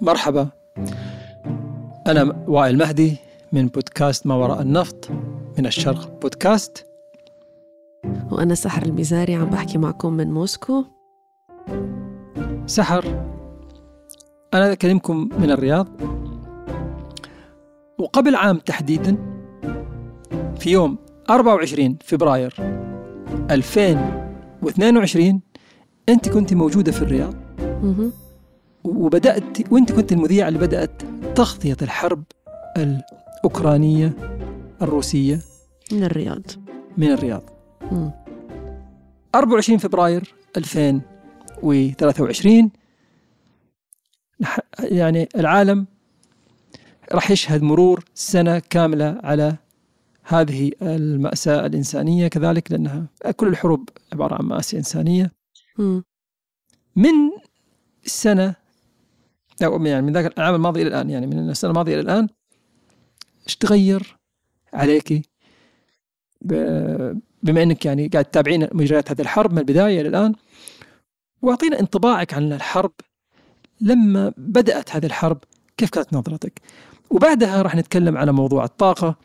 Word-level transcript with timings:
مرحبا. 0.00 0.48
أنا 2.06 2.44
وائل 2.48 2.78
مهدي 2.78 3.16
من 3.52 3.66
بودكاست 3.66 4.26
ما 4.26 4.34
وراء 4.34 4.62
النفط 4.62 5.10
من 5.58 5.66
الشرق 5.66 6.20
بودكاست. 6.22 6.86
وأنا 8.30 8.54
سحر 8.54 8.82
المزاري 8.82 9.34
عم 9.34 9.50
بحكي 9.50 9.78
معكم 9.78 10.12
من 10.12 10.32
موسكو. 10.32 10.84
سحر 12.66 13.04
أنا 14.54 14.72
أكلمكم 14.72 15.28
من 15.38 15.50
الرياض. 15.50 15.88
وقبل 17.98 18.34
عام 18.34 18.58
تحديدا 18.58 19.16
في 20.58 20.70
يوم 20.70 20.98
24 21.30 21.98
فبراير 22.04 22.54
2022 23.50 25.40
أنت 26.08 26.28
كنت 26.28 26.54
موجودة 26.54 26.92
في 26.92 27.02
الرياض. 27.02 27.34
وبدأت 28.84 29.72
وأنت 29.72 29.92
كنت 29.92 30.12
المذيعة 30.12 30.48
اللي 30.48 30.58
بدأت 30.58 31.02
تغطية 31.34 31.76
الحرب 31.82 32.24
الأوكرانية 32.76 34.12
الروسية 34.82 35.40
من 35.92 36.04
الرياض 36.04 36.42
من 36.96 37.12
الرياض 37.12 37.42
م. 37.92 38.10
24 39.34 39.78
فبراير 39.78 40.34
2023 40.56 42.70
يعني 44.80 45.28
العالم 45.36 45.86
راح 47.12 47.30
يشهد 47.30 47.62
مرور 47.62 48.04
سنة 48.14 48.58
كاملة 48.58 49.20
على 49.24 49.56
هذه 50.22 50.72
المأساة 50.82 51.66
الإنسانية 51.66 52.28
كذلك 52.28 52.72
لأنها 52.72 53.06
كل 53.36 53.48
الحروب 53.48 53.88
عبارة 54.12 54.34
عن 54.34 54.44
مآسي 54.44 54.76
إنسانية 54.76 55.32
م. 55.78 56.00
من 56.96 57.12
السنة 58.04 58.54
أو 59.66 59.84
يعني 59.86 60.06
من 60.06 60.12
ذاك 60.12 60.38
العام 60.38 60.54
الماضي 60.54 60.82
إلى 60.82 60.88
الآن 60.88 61.10
يعني 61.10 61.26
من 61.26 61.50
السنة 61.50 61.70
الماضية 61.70 61.94
إلى 61.94 62.00
الآن 62.00 62.28
إيش 63.46 63.56
تغير 63.56 64.16
عليك 64.72 65.22
بما 67.42 67.62
إنك 67.62 67.84
يعني 67.84 68.08
قاعد 68.08 68.24
تتابعين 68.24 68.68
مجريات 68.72 69.10
هذه 69.10 69.20
الحرب 69.20 69.52
من 69.52 69.58
البداية 69.58 70.00
إلى 70.00 70.08
الآن 70.08 70.34
وأعطينا 71.42 71.80
انطباعك 71.80 72.34
عن 72.34 72.52
الحرب 72.52 72.92
لما 73.80 74.32
بدأت 74.36 74.96
هذه 74.96 75.06
الحرب 75.06 75.38
كيف 75.76 75.90
كانت 75.90 76.12
نظرتك؟ 76.12 76.60
وبعدها 77.10 77.62
راح 77.62 77.74
نتكلم 77.74 78.16
على 78.16 78.32
موضوع 78.32 78.64
الطاقة 78.64 79.16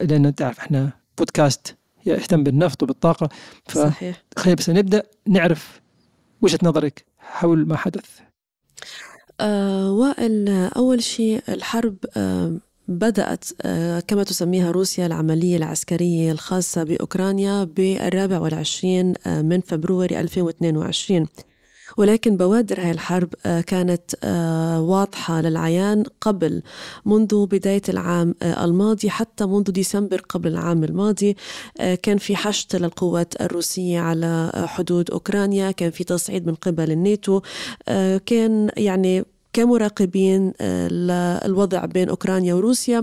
لأن 0.00 0.34
تعرف 0.34 0.58
إحنا 0.58 0.90
بودكاست 1.18 1.76
يهتم 2.06 2.44
بالنفط 2.44 2.82
وبالطاقة 2.82 3.28
صحيح 3.68 4.22
خلينا 4.36 4.56
بس 4.56 4.70
نبدأ 4.70 5.02
نعرف 5.26 5.80
وجهة 6.42 6.58
نظرك 6.62 7.04
حول 7.18 7.68
ما 7.68 7.76
حدث. 7.76 8.20
آه 9.40 9.92
وائل 9.92 10.48
أول 10.48 11.02
شيء 11.02 11.40
الحرب 11.48 11.96
آه 12.16 12.52
بدأت 12.88 13.44
آه، 13.62 14.00
كما 14.00 14.22
تسميها 14.24 14.70
روسيا 14.70 15.06
العملية 15.06 15.56
العسكرية 15.56 16.32
الخاصة 16.32 16.84
بأوكرانيا 16.84 17.64
بالرابع 17.64 18.38
والعشرين 18.38 19.14
من 19.26 19.60
فبراير 19.60 20.20
2022 20.20 21.26
ولكن 21.96 22.36
بوادر 22.36 22.80
هاي 22.80 22.90
الحرب 22.90 23.34
آه، 23.46 23.60
كانت 23.60 24.14
واضحة 24.80 25.40
للعيان 25.40 26.04
قبل 26.20 26.62
منذ 27.06 27.46
بداية 27.46 27.82
العام 27.88 28.34
الماضي 28.42 29.10
حتى 29.10 29.46
منذ 29.46 29.70
ديسمبر 29.70 30.20
قبل 30.28 30.50
العام 30.50 30.84
الماضي 30.84 31.36
كان 32.02 32.18
في 32.18 32.36
حشد 32.36 32.76
للقوات 32.76 33.40
الروسية 33.40 34.00
على 34.00 34.52
حدود 34.56 35.10
أوكرانيا 35.10 35.70
كان 35.70 35.90
في 35.90 36.04
تصعيد 36.04 36.46
من 36.46 36.54
قبل 36.54 36.90
الناتو 36.90 37.40
كان 38.26 38.70
يعني 38.76 39.24
كمراقبين 39.54 40.52
آه، 40.60 40.88
للوضع 40.88 41.84
بين 41.84 42.08
أوكرانيا 42.08 42.54
وروسيا 42.54 43.02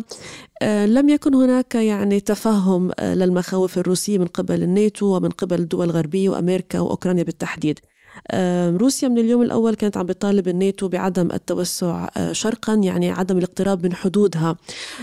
آه، 0.61 0.85
لم 0.85 1.09
يكن 1.09 1.35
هناك 1.35 1.75
يعني 1.75 2.19
تفهم 2.19 2.91
آه، 2.99 3.15
للمخاوف 3.15 3.77
الروسية 3.77 4.17
من 4.17 4.25
قبل 4.25 4.63
الناتو 4.63 5.05
ومن 5.15 5.29
قبل 5.29 5.59
الدول 5.59 5.89
الغربية 5.89 6.29
وأمريكا 6.29 6.79
وأوكرانيا 6.79 7.23
بالتحديد. 7.23 7.79
روسيا 8.77 9.07
من 9.07 9.17
اليوم 9.17 9.41
الأول 9.41 9.75
كانت 9.75 9.97
عم 9.97 10.05
بتطالب 10.05 10.47
الناتو 10.47 10.87
بعدم 10.87 11.31
التوسع 11.33 12.09
آه، 12.17 12.31
شرقا 12.31 12.73
يعني 12.73 13.11
عدم 13.11 13.37
الاقتراب 13.37 13.85
من 13.85 13.93
حدودها. 13.93 14.55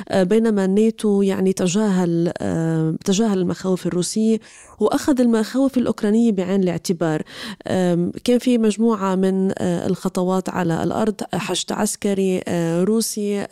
آه، 0.08 0.22
بينما 0.22 0.64
الناتو 0.64 1.22
يعني 1.22 1.52
تجاهل 1.52 2.32
تجاهل 3.04 3.38
المخاوف 3.38 3.86
الروسية 3.86 4.40
وأخذ 4.80 5.20
المخاوف 5.20 5.78
الأوكرانية 5.78 6.32
بعين 6.32 6.62
الاعتبار. 6.62 7.22
كان 8.24 8.38
في 8.38 8.58
مجموعة 8.58 9.14
من 9.14 9.52
آه، 9.58 9.86
الخطوات 9.86 10.48
على 10.48 10.82
الأرض 10.82 11.14
حشد 11.34 11.72
عسكري 11.72 12.42
روسي 12.84 13.46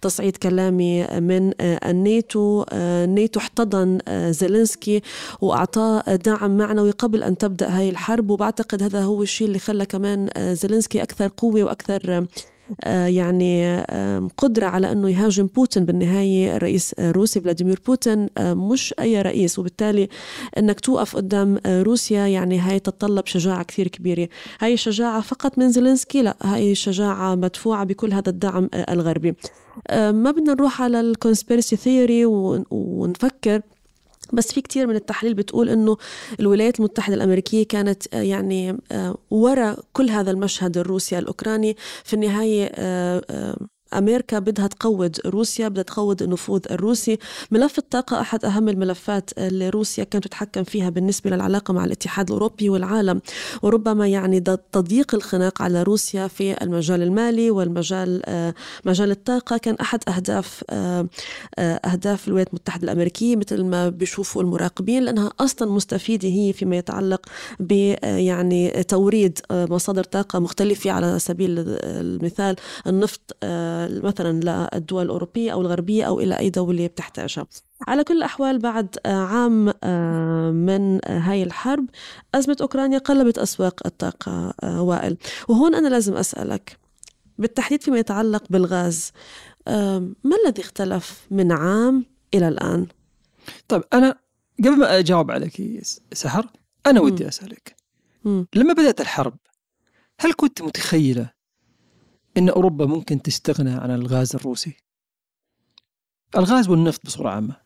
تصعيد 0.00 0.36
كلامي 0.36 1.06
من 1.20 1.52
الناتو. 1.60 2.64
الناتو 2.72 3.40
احتضن 3.40 3.98
زيلينسكي 4.30 5.02
وأعطاه 5.40 6.14
دعم 6.14 6.56
معنوي 6.56 6.90
قبل 6.90 7.22
أن 7.22 7.38
تبدأ 7.38 7.78
هاي 7.78 7.90
الحرب. 7.90 8.30
وبعتقد 8.30 8.82
هذا 8.90 9.02
هو 9.02 9.22
الشيء 9.22 9.46
اللي 9.46 9.58
خلى 9.58 9.86
كمان 9.86 10.28
آه، 10.36 10.52
زيلينسكي 10.52 11.02
أكثر 11.02 11.30
قوة 11.36 11.62
وأكثر 11.62 12.26
آه، 12.84 13.06
يعني 13.06 13.80
قدرة 14.36 14.66
على 14.66 14.92
أنه 14.92 15.10
يهاجم 15.10 15.46
بوتين 15.46 15.84
بالنهاية. 15.84 16.56
الرئيس 16.56 16.92
الروسي 16.92 17.40
فلاديمير 17.40 17.80
بوتين 17.86 18.28
آه، 18.38 18.54
مش 18.54 18.94
أي 19.00 19.22
رئيس. 19.22 19.58
وبالتالي 19.58 20.08
أنك 20.58 20.80
توقف 20.80 21.16
قدام 21.16 21.58
روسيا 21.66 22.26
يعني 22.26 22.58
هاي 22.58 22.78
تتطلب 22.78 23.26
شجاعة 23.26 23.62
كثير 23.62 23.88
كبيرة. 23.88 24.28
هاي 24.60 24.74
الشجاعة 24.74 25.20
فقط 25.20 25.58
من 25.58 25.70
زيلينسكي 25.70 26.22
لا 26.22 26.36
هاي 26.42 26.74
شجاعة 26.74 27.34
مدفوعة 27.34 27.84
بكل 27.84 28.12
هذا 28.12 28.30
الدعم 28.30 28.70
الغربي. 28.74 29.34
ما 29.92 30.30
بدنا 30.30 30.54
نروح 30.54 30.82
على 30.82 31.00
ال 31.00 31.07
conspiracy 31.07 31.76
theory 31.76 32.24
ونفكر 32.70 33.60
بس 34.32 34.52
في 34.52 34.60
كتير 34.60 34.86
من 34.86 34.96
التحليل 34.96 35.34
بتقول 35.34 35.68
إنه 35.68 35.96
الولايات 36.40 36.78
المتحدة 36.78 37.14
الأمريكية 37.14 37.66
كانت 37.66 38.14
آه، 38.14 38.22
يعني 38.22 38.78
آه، 38.92 39.18
وراء 39.30 39.78
كل 39.92 40.10
هذا 40.10 40.30
المشهد 40.30 40.78
الروسي 40.78 41.18
الأوكراني 41.18 41.76
في 42.04 42.14
النهاية 42.14 42.72
آه، 42.74 43.56
أمريكا 43.94 44.38
بدها 44.38 44.66
تقود 44.66 45.20
روسيا 45.26 45.68
بدها 45.68 45.82
تقود 45.82 46.22
النفوذ 46.22 46.60
الروسي. 46.70 47.18
ملف 47.50 47.78
الطاقة 47.78 48.20
أحد 48.20 48.44
أهم 48.44 48.68
الملفات 48.68 49.30
اللي 49.38 49.68
روسيا 49.68 50.04
كانت 50.04 50.24
تتحكم 50.24 50.64
فيها 50.64 50.90
بالنسبة 50.90 51.30
للعلاقة 51.30 51.74
مع 51.74 51.84
الاتحاد 51.84 52.26
الأوروبي 52.26 52.70
والعالم 52.70 53.20
وربما 53.62 54.06
يعني 54.06 54.40
تضييق 54.72 55.14
الخناق 55.14 55.62
على 55.62 55.82
روسيا 55.82 56.26
في 56.26 56.62
المجال 56.62 57.02
المالي 57.02 57.50
والمجال 57.50 58.22
آه، 58.26 58.54
مجال 58.84 59.10
الطاقة. 59.10 59.56
كان 59.56 59.74
أحد 59.74 60.00
أهداف 60.08 60.64
آه، 60.70 61.06
آه، 61.58 61.74
أهداف 61.74 62.28
الولايات 62.28 62.48
المتحدة 62.48 62.84
الأمريكية 62.84 63.36
مثل 63.36 63.64
ما 63.64 63.88
بيشوفوا 63.88 64.42
المراقبين 64.42 65.02
لأنها 65.02 65.32
أصلا 65.40 65.72
مستفيدة 65.72 66.28
هي 66.28 66.52
فيما 66.52 66.76
يتعلق 66.76 67.26
ب 67.60 67.72
يعني 68.02 68.82
توريد 68.82 69.38
مصادر 69.50 70.04
طاقة 70.04 70.38
مختلفة 70.38 70.90
على 70.90 71.18
سبيل 71.18 71.54
المثال 71.58 72.56
النفط 72.86 73.36
مثلا 73.88 74.68
للدول 74.72 75.04
الأوروبية 75.04 75.52
أو 75.52 75.60
الغربية 75.60 76.04
أو 76.04 76.20
إلى 76.20 76.38
أي 76.38 76.50
دولة 76.50 76.86
بتحتاجها. 76.86 77.46
على 77.88 78.04
كل 78.04 78.16
الأحوال 78.16 78.58
بعد 78.58 78.96
عام 79.06 79.72
آه، 79.84 80.50
من 80.50 81.00
هاي 81.06 81.42
الحرب 81.42 81.86
أزمة 82.34 82.56
أوكرانيا 82.60 82.98
قلبت 82.98 83.38
أسواق 83.38 83.80
الطاقة 83.86 84.54
آه، 84.62 84.82
وائل. 84.82 85.16
وهون 85.48 85.74
أنا 85.74 85.88
لازم 85.88 86.16
أسألك 86.16 86.78
بالتحديد 87.38 87.82
فيما 87.82 87.98
يتعلق 87.98 88.44
بالغاز 88.50 89.12
ما 90.24 90.36
الذي 90.46 90.62
اختلف 90.62 91.26
من 91.30 91.52
عام 91.52 92.06
إلى 92.34 92.48
الآن؟ 92.48 92.86
طيب 93.68 93.82
أنا 93.92 94.14
قبل 94.58 94.76
ما 94.76 94.98
أجاوب 94.98 95.30
عليك 95.30 95.82
سحر 96.12 96.46
أنا 96.86 97.00
ودي 97.00 97.28
أسألك. 97.28 97.76
لما 98.54 98.72
بدأت 98.72 99.00
الحرب 99.00 99.36
هل 100.20 100.32
كنت 100.32 100.62
متخيلة 100.62 101.30
إن 102.36 102.48
أوروبا 102.48 102.86
ممكن 102.86 103.22
تستغنى 103.22 103.70
عن 103.70 103.90
الغاز 103.90 104.36
الروسي. 104.36 104.76
الغاز 106.36 106.68
والنفط 106.68 107.06
بصورة 107.06 107.28
عامة. 107.28 107.56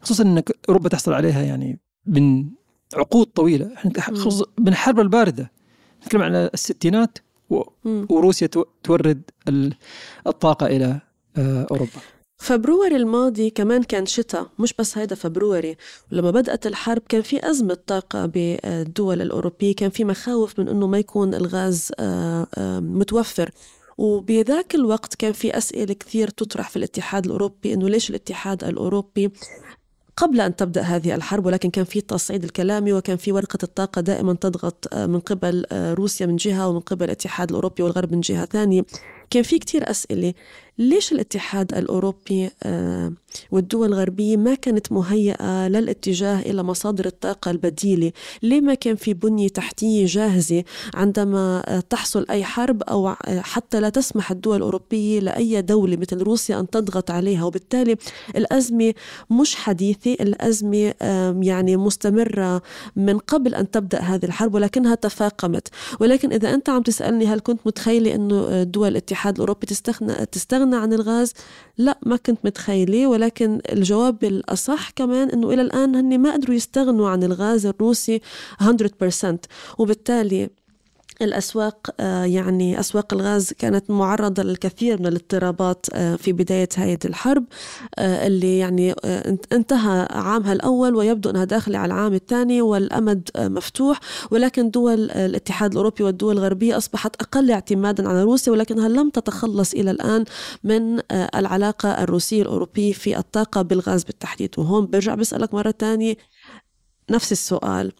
خصوصا 0.00 0.22
ان 0.22 0.42
أوروبا 0.68 0.88
تحصل 0.88 1.12
عليها 1.12 1.42
يعني 1.42 1.80
من 2.06 2.50
عقود 2.94 3.26
طويلة. 3.26 3.74
إحنا 3.74 3.92
من 4.58 4.68
الحرب 4.68 5.00
الباردة. 5.00 5.52
نتكلم 6.02 6.22
عن 6.22 6.34
الستينات 6.34 7.18
وروسيا 7.84 8.48
تورد 8.82 9.22
الطاقة 10.26 10.66
إلى 10.66 11.00
آه، 11.36 11.66
أوروبا. 11.70 12.00
فبروري 12.38 12.96
الماضي 12.96 13.50
كمان 13.50 13.82
كان 13.82 14.06
شتاء 14.06 14.50
مش 14.58 14.74
بس 14.78 14.98
هيدا 14.98 15.14
فبروري. 15.14 15.76
ولما 16.12 16.30
بدأت 16.30 16.66
الحرب 16.66 17.02
كان 17.08 17.22
في 17.22 17.50
أزمة 17.50 17.78
طاقة 17.86 18.26
بالدول 18.26 19.22
الأوروبية 19.22 19.74
كان 19.74 19.90
في 19.90 20.04
مخاوف 20.04 20.58
من 20.60 20.68
أنه 20.68 20.86
ما 20.86 20.98
يكون 20.98 21.34
الغاز 21.34 21.92
آه، 21.98 22.46
آه، 22.54 22.80
متوفر. 22.80 23.50
وبذاك 23.98 24.74
الوقت 24.74 25.14
كان 25.14 25.32
في 25.32 25.58
أسئلة 25.58 25.94
كثير 25.94 26.28
تطرح 26.28 26.70
في 26.70 26.76
الاتحاد 26.76 27.24
الأوروبي 27.24 27.74
إنه 27.74 27.88
ليش 27.88 28.10
الاتحاد 28.10 28.64
الأوروبي 28.64 29.32
قبل 30.16 30.40
أن 30.40 30.56
تبدأ 30.56 30.82
هذه 30.82 31.14
الحرب 31.14 31.46
ولكن 31.46 31.70
كان 31.70 31.84
في 31.84 31.98
التصعيد 31.98 32.44
الكلامي 32.44 32.92
وكان 32.92 33.16
في 33.16 33.32
ورقة 33.32 33.58
الطاقة 33.62 34.00
دائما 34.00 34.34
تضغط 34.34 34.88
آه، 34.92 35.06
من 35.06 35.20
قبل 35.20 35.66
آه، 35.72 35.94
روسيا 35.94 36.26
من 36.26 36.36
جهة 36.36 36.68
ومن 36.68 36.80
قبل 36.80 37.04
الاتحاد 37.04 37.48
الأوروبي 37.48 37.82
والغرب 37.82 38.12
من 38.12 38.20
جهة 38.20 38.44
ثانية. 38.44 38.84
كان 39.30 39.42
في 39.42 39.58
كتير 39.58 39.90
أسئلة. 39.90 40.34
ليش 40.78 41.12
الاتحاد 41.12 41.74
الأوروبي 41.74 42.50
آه، 42.62 43.12
والدول 43.50 43.88
الغربية 43.88 44.36
ما 44.36 44.54
كانت 44.54 44.92
مهيئة 44.92 45.68
للاتجاه 45.68 46.40
إلى 46.40 46.62
مصادر 46.62 47.06
الطاقة 47.06 47.50
البديلة؟ 47.50 48.12
ليه 48.42 48.60
ما 48.60 48.74
كان 48.74 48.96
في 48.96 49.14
بنية 49.14 49.48
تحتية 49.48 50.06
جاهزة 50.06 50.64
عندما 50.94 51.62
آه، 51.66 51.80
تحصل 51.80 52.26
أي 52.30 52.44
حرب 52.44 52.82
أو 52.82 53.08
آه، 53.08 53.16
حتى 53.40 53.80
لا 53.80 53.88
تسمح 53.88 54.30
الدول 54.30 54.56
الأوروبية 54.56 55.20
لأي 55.20 55.62
دولة 55.62 55.96
مثل 55.96 56.22
روسيا 56.22 56.60
أن 56.60 56.70
تضغط 56.70 57.10
عليها؟ 57.10 57.44
وبالتالي 57.44 57.96
الأزمة 58.36 58.94
مش 59.30 59.56
حديثة 59.56 60.12
الأزمة 60.12 60.94
يعني 61.42 61.76
مستمرة 61.76 62.62
من 62.96 63.18
قبل 63.18 63.54
أن 63.54 63.70
تبدأ 63.70 64.00
هذه 64.00 64.24
الحرب 64.24 64.54
ولكنها 64.54 64.94
تفاقمت. 64.94 65.68
ولكن 66.00 66.32
إذا 66.32 66.54
أنت 66.54 66.68
عم 66.68 66.82
تسألني 66.82 67.26
هل 67.26 67.40
كنت 67.40 67.60
متخيلة 67.66 68.14
أنه 68.14 68.62
دول 68.62 68.88
الاتحاد 68.88 69.34
الأوروبي 69.34 69.66
تستغنى, 69.66 70.26
تستغنى 70.26 70.61
عن 70.62 70.92
الغاز 70.92 71.32
لا 71.78 71.98
ما 72.06 72.16
كنت 72.16 72.38
متخيلة 72.44 73.06
ولكن 73.06 73.60
الجواب 73.72 74.24
الأصح 74.24 74.90
كمان 74.90 75.30
أنه 75.30 75.50
إلى 75.50 75.62
الآن 75.62 75.94
هن 75.94 76.18
ما 76.18 76.32
قدروا 76.32 76.56
يستغنوا 76.56 77.08
عن 77.08 77.22
الغاز 77.22 77.66
الروسي 77.66 78.20
100% 78.62 78.66
وبالتالي 79.78 80.50
الأسواق 81.22 81.94
آه، 82.00 82.24
يعني 82.24 82.80
أسواق 82.80 83.14
الغاز 83.14 83.52
كانت 83.52 83.90
معرضة 83.90 84.42
للكثير 84.42 85.00
من 85.00 85.06
الاضطرابات 85.06 85.86
آه، 85.92 86.16
في 86.16 86.32
بداية 86.32 86.68
هذه 86.76 86.98
الحرب 87.04 87.44
آه، 87.98 88.26
اللي 88.26 88.58
يعني 88.58 88.94
انتهى 89.52 90.08
عامها 90.10 90.52
الأول 90.52 90.94
ويبدو 90.94 91.30
أنها 91.30 91.44
داخلة 91.44 91.78
على 91.78 91.94
العام 91.94 92.14
الثاني 92.14 92.62
والأمد 92.62 93.30
مفتوح 93.38 94.00
ولكن 94.30 94.70
دول 94.70 95.10
الاتحاد 95.10 95.70
الأوروبي 95.70 96.04
والدول 96.04 96.38
الغربية 96.38 96.76
أصبحت 96.76 97.22
أقل 97.22 97.50
اعتمادا 97.50 98.08
على 98.08 98.22
روسيا 98.22 98.52
ولكنها 98.52 98.88
لم 98.88 99.10
تتخلص 99.10 99.74
إلى 99.74 99.90
الآن 99.90 100.24
من 100.64 101.00
العلاقة 101.12 102.02
الروسية 102.02 102.42
الأوروبية 102.42 102.92
في 102.92 103.18
الطاقة 103.18 103.62
بالغاز 103.62 104.04
بالتحديد. 104.04 104.54
وهون 104.58 104.86
برجع 104.86 105.14
بسألك 105.14 105.54
مرة 105.54 105.74
ثانية 105.78 106.16
نفس 107.10 107.32
السؤال. 107.32 107.92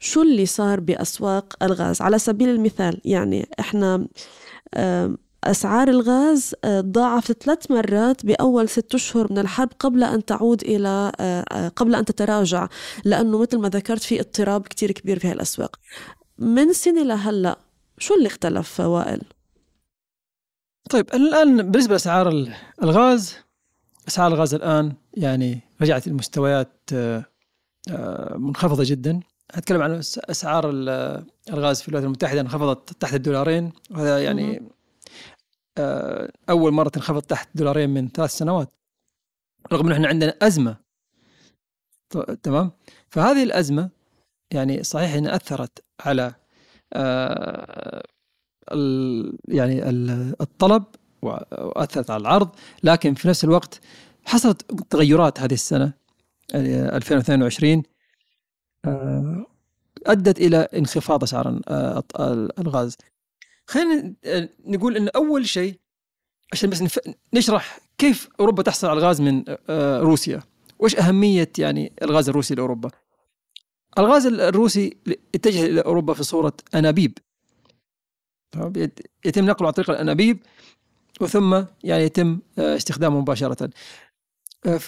شو 0.00 0.22
اللي 0.22 0.46
صار 0.46 0.80
بأسواق 0.80 1.64
الغاز؟ 1.64 2.02
على 2.02 2.18
سبيل 2.18 2.48
المثال 2.48 3.00
يعني 3.04 3.48
إحنا 3.60 4.06
أسعار 5.44 5.88
الغاز 5.88 6.54
آه، 6.64 6.80
ضاعفت 6.80 7.42
ثلاث 7.42 7.70
مرات 7.70 8.26
بأول 8.26 8.68
ست 8.68 8.94
أشهر 8.94 9.32
من 9.32 9.38
الحرب 9.38 9.68
قبل 9.78 10.04
أن 10.04 10.24
تعود 10.24 10.62
إلى 10.62 11.12
آه، 11.20 11.44
آه، 11.52 11.68
قبل 11.68 11.94
أن 11.94 12.04
تتراجع 12.04 12.68
لأنه 13.04 13.38
مثل 13.38 13.58
ما 13.58 13.68
ذكرت 13.68 14.02
في 14.02 14.20
اضطراب 14.20 14.62
كتير 14.62 14.92
كبير 14.92 15.18
في 15.18 15.28
هالأسواق 15.28 15.76
من 16.38 16.72
سنة 16.72 17.02
لهلأ 17.02 17.58
شو 17.98 18.14
اللي 18.14 18.26
اختلف 18.26 18.80
وائل؟ 18.80 19.22
طيب 20.90 21.06
الآن 21.14 21.70
بالنسبة 21.70 21.92
لأسعار 21.92 22.54
الغاز 22.82 23.36
أسعار 24.08 24.32
الغاز 24.32 24.54
الآن 24.54 24.92
يعني 25.14 25.60
رجعت 25.82 26.06
المستويات 26.06 26.90
منخفضة 28.36 28.84
جدا. 28.86 29.20
أتكلم 29.54 29.82
عن 29.82 29.98
أسعار 30.16 30.70
الغاز 31.50 31.82
في 31.82 31.88
الولايات 31.88 32.06
المتحدة 32.06 32.40
انخفضت 32.40 32.92
تحت 32.92 33.14
الدولارين. 33.14 33.72
وهذا 33.90 34.24
يعني 34.24 34.62
آه، 35.78 36.32
أول 36.50 36.72
مرة 36.72 36.88
تنخفض 36.88 37.22
تحت 37.22 37.48
دولارين 37.54 37.90
من 37.90 38.08
ثلاث 38.08 38.30
سنوات 38.30 38.72
رغم 39.72 39.86
انه 39.86 39.94
إحنا 39.94 40.08
عندنا 40.08 40.34
أزمة. 40.42 40.76
تمام؟ 42.42 42.70
فهذه 43.08 43.42
الأزمة 43.42 43.90
يعني 44.50 44.82
صحيح 44.82 45.14
إنها 45.14 45.36
أثرت 45.36 45.84
على 46.00 46.34
آه، 46.92 48.02
يعني 49.48 49.88
الطلب 50.40 50.84
وأثرت 51.22 52.10
على 52.10 52.20
العرض. 52.20 52.50
لكن 52.82 53.14
في 53.14 53.28
نفس 53.28 53.44
الوقت 53.44 53.80
حصلت 54.24 54.72
تغيرات 54.90 55.40
هذه 55.40 55.54
السنة 55.54 55.92
2022 56.54 57.72
آه، 57.78 57.82
أدت 60.06 60.40
إلى 60.40 60.56
انخفاض 60.56 61.22
أسعار 61.22 61.60
آه، 61.68 62.04
الغاز. 62.58 62.96
خلينا 63.66 64.14
نقول 64.66 64.96
إن 64.96 65.08
أول 65.08 65.48
شيء 65.48 65.74
عشان 66.52 66.70
بس 66.70 67.00
نشرح 67.34 67.78
كيف 67.98 68.28
أوروبا 68.40 68.62
تحصل 68.62 68.88
على 68.88 68.98
الغاز 68.98 69.20
من 69.20 69.44
آه، 69.68 70.00
روسيا. 70.00 70.42
وايش 70.78 70.96
أهمية 70.96 71.52
يعني 71.58 71.92
الغاز 72.02 72.28
الروسي 72.28 72.54
لأوروبا؟ 72.54 72.90
الغاز 73.98 74.26
الروسي 74.26 74.96
اتجه 75.34 75.66
إلى 75.66 75.80
أوروبا 75.80 76.14
في 76.14 76.22
صورة 76.22 76.52
أنابيب. 76.74 77.18
يتم 79.24 79.44
نقله 79.44 79.66
عن 79.68 79.72
طريق 79.72 79.90
الأنابيب 79.90 80.38
وثم 81.20 81.64
يعني 81.84 82.04
يتم 82.04 82.38
استخدامه 82.58 83.20
مباشرة. 83.20 83.70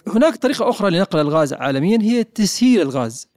هناك 0.09 0.37
طريقة 0.37 0.71
أخرى 0.71 0.91
لنقل 0.91 1.19
الغاز 1.19 1.53
عالميا 1.53 1.99
هي 2.03 2.25
تسهيل 2.25 2.81
الغاز. 2.81 3.29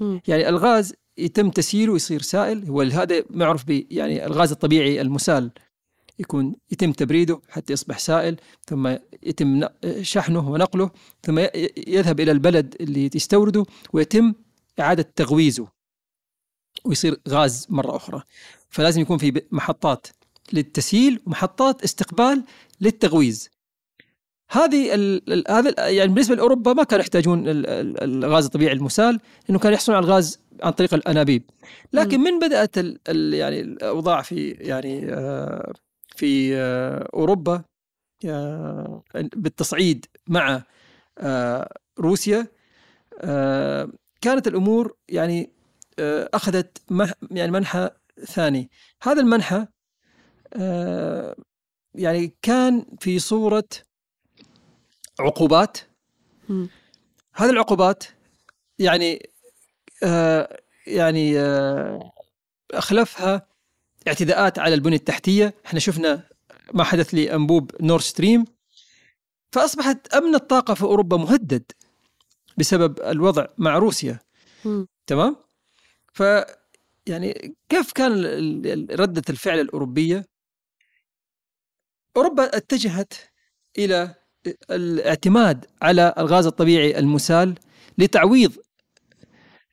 يعني 0.00 0.48
الغاز 0.48 0.94
يتم 1.18 1.50
تسييله 1.50 1.92
ويصير 1.92 2.22
سائل 2.22 2.68
هو 2.68 2.80
هذا 2.80 3.24
معروف 3.30 3.64
ب 3.64 3.86
يعني 3.90 4.26
الغاز 4.26 4.52
الطبيعي 4.52 5.00
المسال 5.00 5.50
يكون 6.18 6.56
يتم 6.70 6.92
تبريده 6.92 7.40
حتى 7.48 7.72
يصبح 7.72 7.98
سائل 7.98 8.36
ثم 8.66 8.96
يتم 9.22 9.68
شحنه 10.02 10.50
ونقله 10.50 10.90
ثم 11.22 11.38
يذهب 11.86 12.20
إلى 12.20 12.32
البلد 12.32 12.76
اللي 12.80 13.10
يستورده 13.14 13.64
ويتم 13.92 14.34
إعادة 14.80 15.12
تغويزه 15.16 15.68
ويصير 16.84 17.20
غاز 17.28 17.66
مرة 17.70 17.96
أخرى. 17.96 18.22
فلازم 18.70 19.00
يكون 19.00 19.18
في 19.18 19.42
محطات 19.50 20.06
للتسييل 20.52 21.20
ومحطات 21.26 21.82
استقبال 21.82 22.44
للتغويز. 22.80 23.50
هذه 24.52 24.94
هذا 25.48 25.88
يعني 25.88 26.12
بالنسبة 26.12 26.34
لأوروبا 26.34 26.72
ما 26.72 26.84
كانوا 26.84 27.02
يحتاجون 27.02 27.44
الغاز 27.46 28.44
الطبيعي 28.44 28.72
المسال 28.72 29.20
لأنه 29.48 29.58
كانوا 29.58 29.74
يحصلون 29.74 29.96
على 29.96 30.06
الغاز 30.06 30.40
عن 30.62 30.72
طريق 30.72 30.94
الأنابيب. 30.94 31.50
لكن 31.92 32.20
من 32.20 32.38
بدأت 32.38 32.78
ال 32.78 32.98
ال 33.08 33.34
يعني 33.34 33.60
الأوضاع 33.60 34.22
في 34.22 34.50
يعني 34.50 35.12
آه، 35.12 35.72
في 36.16 36.56
آه، 36.56 37.08
أوروبا 37.14 37.62
آه، 38.24 39.02
بالتصعيد 39.14 40.06
مع 40.28 40.62
روسيا 41.98 42.46
كانت 44.20 44.46
الأمور 44.46 44.96
يعني 45.08 45.52
أخذت 46.34 46.78
يعني 47.30 47.52
منحى 47.52 47.90
ثاني. 48.24 48.70
هذا 49.02 49.20
المنحى 49.20 49.66
يعني 51.94 52.36
كان 52.42 52.86
في 53.00 53.18
صورة 53.18 53.64
عقوبات؟ 55.20 55.78
هذه 57.34 57.50
العقوبات 57.50 58.04
يعني 58.78 59.30
آه 60.02 60.60
يعني 60.86 61.40
آه 61.40 62.12
أخلفها 62.70 63.46
اعتداءات 64.08 64.58
على 64.58 64.74
البنية 64.74 64.96
التحتية. 64.96 65.54
إحنا 65.66 65.80
شفنا 65.80 66.28
ما 66.74 66.84
حدث 66.84 67.14
لأنبوب 67.14 67.70
نور 67.80 68.00
ستريم. 68.00 68.44
فأصبحت 69.52 70.14
أمن 70.14 70.34
الطاقة 70.34 70.74
في 70.74 70.82
أوروبا 70.82 71.16
مهدد 71.16 71.72
بسبب 72.58 73.00
الوضع 73.00 73.46
مع 73.58 73.78
روسيا. 73.78 74.18
م. 74.64 74.84
تمام؟ 75.06 75.36
ف 76.12 76.22
يعني 77.06 77.56
كيف 77.68 77.92
كان 77.92 78.24
ردة 78.90 79.22
الفعل 79.30 79.60
الأوروبية؟ 79.60 80.24
أوروبا 82.16 82.56
اتجهت 82.56 83.14
إلى 83.78 84.14
الاعتماد 84.70 85.64
على 85.82 86.14
الغاز 86.18 86.46
الطبيعي 86.46 86.98
المسال 86.98 87.54
لتعويض 87.98 88.52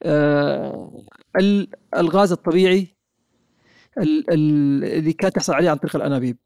آه، 0.03 1.03
الغاز 1.95 2.31
الطبيعي 2.31 2.87
اللي 3.97 5.13
كانت 5.13 5.35
تحصل 5.35 5.53
عليه 5.53 5.69
عن 5.69 5.77
طريق 5.77 5.95
الأنابيب. 5.95 6.37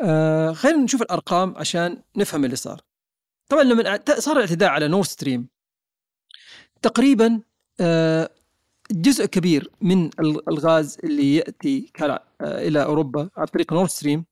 آه 0.00 0.52
خلينا 0.52 0.78
نشوف 0.78 1.02
الأرقام 1.02 1.54
عشان 1.56 2.02
نفهم 2.16 2.44
اللي 2.44 2.56
صار. 2.56 2.80
طبعا 3.48 3.62
لما 3.62 4.00
صار 4.18 4.36
الاعتداء 4.36 4.68
على 4.70 4.88
نور 4.88 5.04
ستريم 5.04 5.48
تقريبا 6.82 7.40
آه 7.80 8.30
جزء 8.90 9.26
كبير 9.26 9.70
من 9.80 10.10
الغاز 10.48 10.98
اللي 11.04 11.36
يأتي 11.36 11.92
إلى 12.42 12.82
أوروبا 12.82 13.30
عن 13.36 13.44
طريق 13.46 13.72
نورد 13.72 13.86
ستريم 13.86 14.24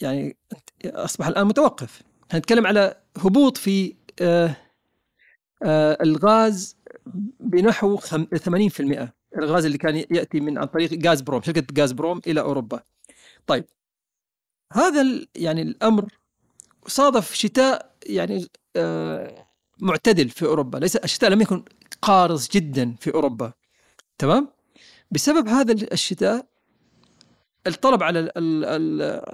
يعني 0.00 0.36
أصبح 0.84 1.26
الآن 1.26 1.46
متوقف. 1.46 2.02
نتكلم 2.34 2.66
على 2.66 3.00
هبوط 3.18 3.56
في 3.56 3.94
آه 4.20 4.56
آه 5.62 5.98
الغاز 6.02 6.76
بنحو 7.40 7.98
80% 7.98 9.08
الغاز 9.38 9.64
اللي 9.64 9.78
كان 9.78 9.96
يأتي 9.96 10.40
من 10.40 10.58
عن 10.58 10.66
طريق 10.66 11.06
غازبروم 11.06 11.42
شركة 11.42 11.80
غازبروم 11.80 12.20
إلى 12.26 12.40
أوروبا. 12.40 12.82
طيب 13.46 13.64
هذا 14.72 15.26
يعني 15.34 15.62
الأمر 15.62 16.08
صادف 16.86 17.34
شتاء 17.34 17.96
يعني 18.06 18.46
آه 18.76 19.46
معتدل 19.80 20.28
في 20.28 20.46
أوروبا. 20.46 20.78
ليس 20.78 20.96
الشتاء 20.96 21.30
لم 21.30 21.40
يكن 21.40 21.64
قارص 22.02 22.48
جدا 22.50 22.94
في 23.00 23.14
أوروبا. 23.14 23.52
تمام؟ 24.18 24.48
بسبب 25.10 25.48
هذا 25.48 25.72
الشتاء 25.72 26.46
الطلب 27.66 28.02
على 28.02 28.32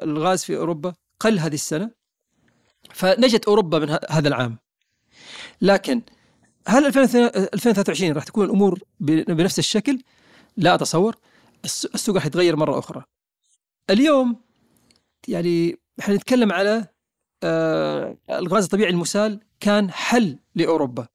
الغاز 0.02 0.44
في 0.44 0.56
أوروبا 0.56 0.94
قل 1.20 1.38
هذه 1.38 1.54
السنة 1.54 1.90
فنجت 2.94 3.44
أوروبا 3.44 3.78
من 3.78 3.98
هذا 4.10 4.28
العام 4.28 4.58
لكن 5.62 6.02
هل 6.66 6.86
2023 6.86 8.12
راح 8.12 8.24
تكون 8.24 8.44
الأمور 8.44 8.80
بنفس 9.00 9.58
الشكل؟ 9.58 10.02
لا 10.56 10.74
أتصور 10.74 11.16
السوق 11.64 12.14
راح 12.14 12.26
يتغير 12.26 12.56
مرة 12.56 12.78
أخرى. 12.78 13.04
اليوم 13.90 14.36
يعني 15.28 15.78
إحنا 16.00 16.14
نتكلم 16.14 16.52
على 16.52 16.86
آه 17.42 18.16
الغاز 18.30 18.64
الطبيعي 18.64 18.90
المسال 18.90 19.40
كان 19.60 19.90
حل 19.90 20.38
لأوروبا. 20.54 21.06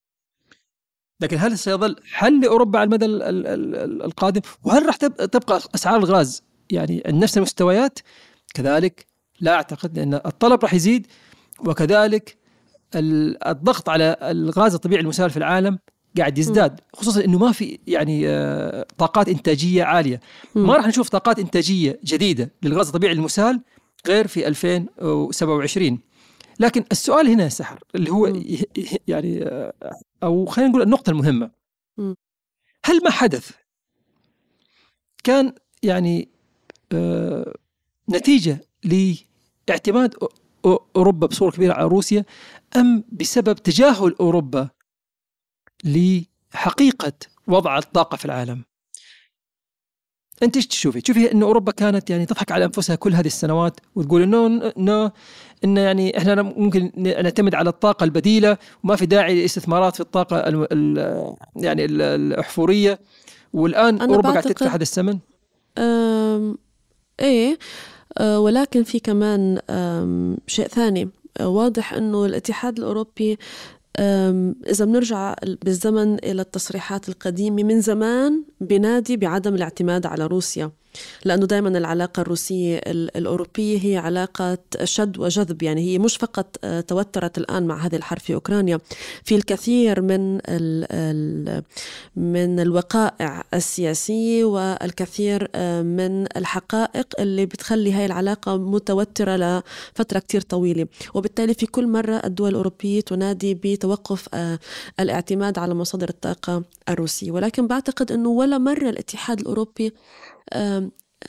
لكن 1.22 1.38
هل 1.38 1.58
سيظل 1.58 1.96
حل 2.12 2.42
لأوروبا 2.42 2.80
على 2.80 2.88
المدى 2.88 3.06
القادم؟ 4.06 4.42
وهل 4.64 4.86
راح 4.86 4.96
تبقى 4.96 5.62
أسعار 5.76 5.98
الغاز 5.98 6.44
يعني 6.72 7.04
نفس 7.08 7.38
المستويات؟ 7.38 8.00
كذلك 8.54 9.06
لا 9.40 9.54
أعتقد 9.54 9.98
لأن 9.98 10.14
الطلب 10.14 10.64
راح 10.64 10.74
يزيد 10.74 11.08
وكذلك 11.60 12.38
الضغط 12.96 13.90
على 13.90 14.18
الغاز 14.22 14.74
الطبيعي 14.74 15.02
المسال 15.02 15.30
في 15.30 15.38
العالم 15.38 15.80
قاعد 16.18 16.38
يزداد 16.38 16.80
خصوصا 16.94 17.26
إنه 17.26 17.38
ما 17.38 17.52
في 17.52 17.80
يعني 17.88 18.30
آه، 18.30 18.88
طاقات 18.98 19.30
إنتاجية 19.30 19.84
عالية. 19.84 20.20
ما 20.56 20.76
راح 20.76 20.88
نشوف 20.88 21.10
طاقات 21.10 21.40
إنتاجية 21.40 22.00
جديدة 22.04 22.52
للغاز 22.64 22.88
الطبيعي 22.88 23.14
المسال 23.14 23.62
غير 24.08 24.28
في 24.28 24.48
2027 24.48 26.00
لكن 26.60 26.84
السؤال 26.92 27.28
هنا 27.28 27.50
سحر 27.50 27.80
اللي 27.96 28.12
هو 28.12 28.34
يعني 29.08 29.44
آه، 29.44 29.74
أو 30.24 30.46
خلينا 30.46 30.70
نقول 30.70 30.82
النقطة 30.82 31.10
المهمة. 31.10 31.52
هل 32.86 33.04
ما 33.04 33.10
حدث 33.10 33.52
كان 35.24 35.54
يعني 35.84 36.30
نتيجة 38.10 38.62
لاعتماد 39.68 40.16
أوروبا 40.96 41.28
بصورة 41.28 41.52
كبيرة 41.52 41.74
على 41.74 41.88
روسيا 41.88 42.26
أم 42.76 43.04
بسبب 43.12 43.56
تجاهل 43.56 44.16
أوروبا 44.20 44.70
لحقيقة 45.84 47.14
وضع 47.48 47.78
الطاقة 47.78 48.18
في 48.18 48.26
العالم؟ 48.26 48.64
أنت 50.44 50.56
إيش 50.56 50.68
تشوفي؟ 50.68 51.02
تشوفي 51.02 51.32
إن 51.32 51.44
أوروبا 51.44 51.72
كانت 51.72 52.10
يعني 52.10 52.26
تضحك 52.26 52.52
على 52.52 52.66
أنفسها 52.66 52.96
كل 52.96 53.14
هذه 53.14 53.26
السنوات 53.26 53.80
وتقول 53.96 54.22
انه 54.22 54.72
انه 54.78 55.12
انه 55.64 55.82
يعني 55.82 56.18
إحنا 56.18 56.42
ممكن 56.42 56.92
نعتمد 56.98 57.56
على 57.56 57.70
الطاقة 57.70 58.04
البديلة 58.04 58.58
وما 58.84 58.96
في 58.96 59.06
داعي 59.06 59.42
لاستثمارات 59.42 59.94
في 59.96 60.02
الطاقة 60.02 60.38
ال 60.38 60.68
ال 60.72 61.36
يعني 61.56 61.86
الأحفورية 61.86 63.00
والآن 63.54 64.02
أوروبا 64.02 64.30
قاعدة 64.30 64.50
تدفع 64.50 64.76
هذا 64.76 64.84
الثمن؟ 64.84 65.20
إيه 67.20 67.58
أه 68.18 68.40
ولكن 68.40 68.84
في 68.84 69.00
كمان 69.00 69.60
شيء 70.48 70.68
ثاني. 70.68 71.10
أه 71.40 71.48
واضح 71.48 71.94
إنه 71.94 72.26
الاتحاد 72.26 72.78
الأوروبي 72.78 73.38
إذا 74.70 74.86
بنرجع 74.86 75.36
بالزمن 75.62 76.14
إلى 76.14 76.42
التصريحات 76.42 77.10
القديمة 77.10 77.64
من 77.64 77.82
زمان 77.82 78.44
بنادي 78.62 79.18
بعدم 79.18 79.56
الاعتماد 79.56 80.06
على 80.06 80.26
روسيا. 80.26 80.72
لأنه 81.26 81.46
دائما 81.46 81.70
العلاقة 81.70 82.22
الروسية 82.22 82.82
الأوروبية 82.88 83.80
هي 83.84 83.98
علاقة 83.98 84.58
شد 84.84 85.18
وجذب 85.18 85.64
يعني 85.64 85.82
هي 85.82 86.00
مش 86.00 86.18
فقط 86.18 86.56
آه، 86.64 86.82
توترت 86.82 87.38
الآن 87.38 87.68
مع 87.68 87.86
هذه 87.86 87.96
الحرب 87.96 88.20
في 88.20 88.34
أوكرانيا. 88.34 88.80
في 89.24 89.36
الكثير 89.36 90.02
من 90.02 90.40
ال 90.50 91.64
من 92.16 92.60
الوقائع 92.60 93.44
السياسية 93.54 94.46
والكثير 94.46 95.50
آه، 95.56 95.82
من 95.82 96.38
الحقائق 96.38 97.08
اللي 97.20 97.46
بتخلي 97.46 97.94
هاي 97.94 98.06
العلاقة 98.06 98.58
متوترة 98.58 99.36
لفترة 99.38 100.20
كتير 100.20 100.42
طويلة. 100.42 100.88
وبالتالي 101.14 101.54
في 101.54 101.66
كل 101.66 101.88
مرة 101.88 102.22
الدول 102.26 102.50
الأوروبية 102.50 103.02
تنادي 103.02 103.54
بتوقف 103.54 104.30
آه، 104.34 104.60
الاعتماد 105.00 105.60
على 105.60 105.74
مصادر 105.74 106.10
الطاقة 106.10 106.64
الروسية. 106.90 107.32
ولكن 107.32 107.68
بعتقد 107.68 108.12
أنه 108.12 108.30
ولا 108.30 108.58
مرة 108.58 108.90
الاتحاد 108.90 109.40
الأوروبي 109.40 109.94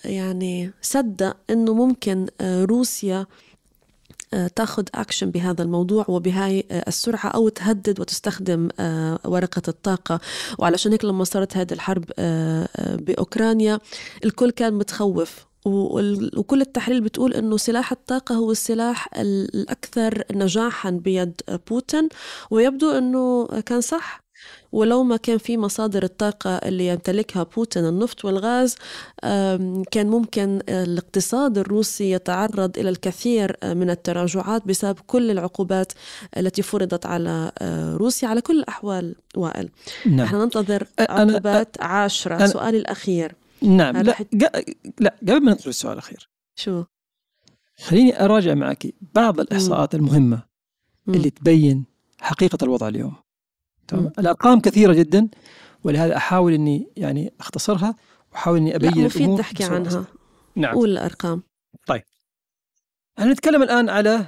يعني 0.05 0.73
صدق 0.83 1.37
إنه 1.51 1.75
ممكن 1.75 2.27
روسيا 2.43 3.27
تاخذ 4.57 4.85
اكشن 4.95 5.31
بهذا 5.31 5.63
الموضوع 5.63 6.05
وبهاي 6.09 6.65
السرعة 6.71 7.29
أو 7.29 7.49
تهدد 7.49 8.01
وتستخدم 8.01 8.69
ورقة 9.25 9.63
الطاقة. 9.69 10.21
وعلشان 10.59 10.93
هيك 10.93 11.05
لما 11.05 11.25
صارت 11.25 11.57
هذه 11.57 11.73
الحرب 11.73 12.05
بأوكرانيا 13.05 13.81
الكل 14.25 14.51
كان 14.51 14.75
متخوف. 14.75 15.49
وكل 15.65 16.61
التحليل 16.61 17.01
بتقول 17.01 17.35
إنه 17.35 17.57
سلاح 17.57 17.93
الطاقة 17.93 18.35
هو 18.35 18.51
السلاح 18.51 19.09
الأكثر 19.17 20.25
نجاحا 20.33 20.91
بيد 20.91 21.41
بوتين. 21.71 22.09
ويبدو 22.51 22.91
إنه 22.91 23.47
كان 23.47 23.81
صح. 23.81 24.28
ولو 24.73 25.03
ما 25.03 25.17
كان 25.17 25.39
في 25.39 25.59
مصادر 25.59 26.03
الطاقة 26.03 26.51
اللي 26.51 26.87
يمتلكها 26.87 27.43
بوتين 27.43 27.87
النفط 27.87 28.25
والغاز 28.25 28.77
كان 29.91 30.07
ممكن 30.07 30.61
الاقتصاد 30.69 31.59
الروسي 31.59 32.11
يتعرض 32.11 32.79
إلى 32.79 32.89
الكثير 32.89 33.57
من 33.65 33.91
التراجعات 33.91 34.69
بسبب 34.69 34.99
كل 35.07 35.31
العقوبات 35.31 35.93
التي 36.37 36.63
فرضت 36.63 37.07
على 37.07 37.53
آه، 37.59 37.97
روسيا 37.97 38.29
على 38.29 38.41
كل 38.41 38.59
الأحوال. 38.59 39.15
وائل 39.37 39.71
نعم. 40.07 40.21
نحن 40.21 40.37
ننتظر 40.37 40.87
عقوبات 40.99 41.77
أنا 41.77 41.89
عاشرة. 41.89 42.37
أنا 42.37 42.47
سؤالي 42.47 42.79
الأخير. 42.79 43.35
نعم 43.63 43.97
لا, 43.97 44.13
حت... 44.15 44.27
لا 45.01 45.15
قبل 45.23 45.45
ما 45.45 45.53
ندخل 45.53 45.71
السؤال 45.71 45.93
الأخير. 45.93 46.29
شو؟ 46.57 46.85
خليني 47.85 48.25
أراجع 48.25 48.55
معك 48.55 48.87
بعض 49.15 49.41
الإحصاءات 49.41 49.95
المهمة 49.95 50.43
اللي 51.09 51.31
تبين 51.31 51.85
حقيقة 52.21 52.59
الوضع 52.63 52.89
اليوم. 52.89 53.15
تمام. 53.89 54.13
الأرقام 54.19 54.61
كثيرة 54.61 54.93
جدا 54.93 55.29
ولهذا 55.85 56.17
أحاول 56.17 56.53
إني 56.53 56.89
يعني 56.97 57.33
أختصرها 57.41 57.95
وأحاول 58.33 58.59
إني 58.59 58.77
أبين 58.77 59.05
مفيد 59.05 59.39
تحكي 59.39 59.65
عنها. 59.65 60.05
نعم. 60.57 60.75
قول 60.75 60.91
الأرقام. 60.91 61.43
طيب. 61.87 62.03
إحنا 63.19 63.33
نتكلم 63.33 63.63
الآن 63.63 63.89
على 63.89 64.27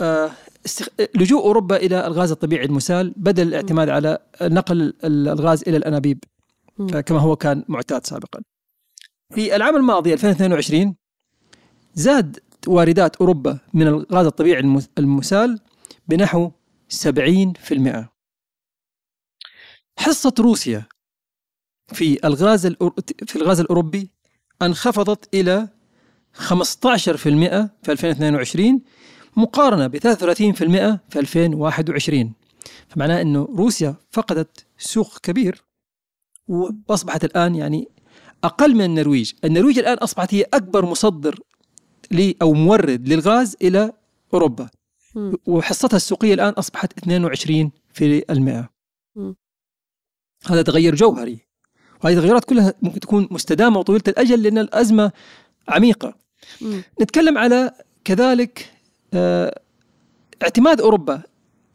آه 0.00 0.30
استخ... 0.66 0.88
لجوء 1.14 1.42
أوروبا 1.42 1.76
إلى 1.76 2.06
الغاز 2.06 2.30
الطبيعي 2.30 2.64
المسال 2.64 3.14
بدل 3.16 3.48
الاعتماد 3.48 3.88
على 3.88 4.18
نقل 4.42 4.94
الغاز 5.04 5.62
إلى 5.68 5.76
الأنابيب 5.76 6.24
م. 6.78 7.00
كما 7.00 7.18
هو 7.18 7.36
كان 7.36 7.64
معتاد 7.68 8.06
سابقا. 8.06 8.40
في 9.34 9.56
العام 9.56 9.76
الماضي 9.76 10.12
2022 10.12 10.94
زاد 11.94 12.38
واردات 12.66 13.16
أوروبا 13.16 13.58
من 13.74 13.86
الغاز 13.86 14.26
الطبيعي 14.26 14.60
المسال 14.98 15.60
بنحو 16.08 16.50
70% 16.50 18.17
حصة 19.98 20.34
روسيا 20.38 20.86
في 21.92 22.26
الغاز 22.26 22.66
في 23.26 23.36
الغاز 23.36 23.60
الأوروبي 23.60 24.10
انخفضت 24.62 25.34
إلى 25.34 25.68
15% 26.34 26.42
في 27.82 27.88
2022 27.88 28.82
مقارنة 29.36 29.86
ب 29.86 29.96
33% 29.96 30.00
في 31.08 31.16
2021 31.18 32.32
فمعناه 32.88 33.20
أنه 33.22 33.44
روسيا 33.56 33.94
فقدت 34.10 34.66
سوق 34.78 35.18
كبير 35.18 35.64
وأصبحت 36.48 37.24
الآن 37.24 37.54
يعني 37.54 37.88
أقل 38.44 38.74
من 38.74 38.84
النرويج. 38.84 39.32
النرويج 39.44 39.78
الآن 39.78 39.96
أصبحت 39.98 40.34
هي 40.34 40.42
أكبر 40.54 40.84
مصدر 40.86 41.40
لي 42.10 42.36
أو 42.42 42.52
مورد 42.52 43.08
للغاز 43.08 43.56
إلى 43.62 43.92
أوروبا. 44.34 44.68
وحصتها 45.46 45.96
السوقية 45.96 46.34
الآن 46.34 46.52
أصبحت 46.52 46.98
22 46.98 47.70
في 47.92 48.24
المئة. 48.30 48.70
هذا 50.52 50.62
تغير 50.62 50.94
جوهري. 50.94 51.38
وهذه 52.04 52.16
التغيرات 52.16 52.44
كلها 52.44 52.74
ممكن 52.82 53.00
تكون 53.00 53.28
مستدامة 53.30 53.78
وطويلة 53.78 54.02
الأجل 54.08 54.42
لأن 54.42 54.58
الأزمة 54.58 55.12
عميقة. 55.68 56.14
م. 56.60 56.80
نتكلم 57.02 57.38
على 57.38 57.72
كذلك 58.04 58.72
آه 59.14 59.60
اعتماد 60.42 60.80
أوروبا 60.80 61.22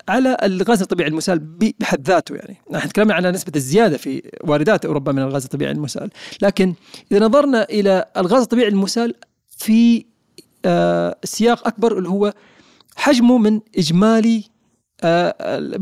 على 0.10 0.38
الغاز 0.44 0.82
الطبيعي 0.82 1.10
المسال 1.10 1.40
بحد 1.80 2.08
ذاته 2.08 2.36
يعني. 2.36 2.58
نحن 2.72 2.88
نتكلم 2.88 3.12
على 3.12 3.32
نسبة 3.32 3.52
الزيادة 3.56 3.98
في 3.98 4.32
واردات 4.44 4.86
أوروبا 4.86 5.12
من 5.12 5.22
الغاز 5.22 5.44
الطبيعي 5.44 5.72
المسال. 5.72 6.10
لكن 6.42 6.74
إذا 7.12 7.20
نظرنا 7.20 7.64
إلى 7.64 8.06
الغاز 8.18 8.42
الطبيعي 8.42 8.68
المسال 8.68 9.16
في 9.58 10.06
آه 10.66 11.16
سياق 11.24 11.68
أكبر 11.68 11.98
اللي 11.98 12.10
هو 12.10 12.34
حجمه 12.96 13.38
من 13.38 13.62
إجمالي 13.78 14.44
آه 15.04 15.36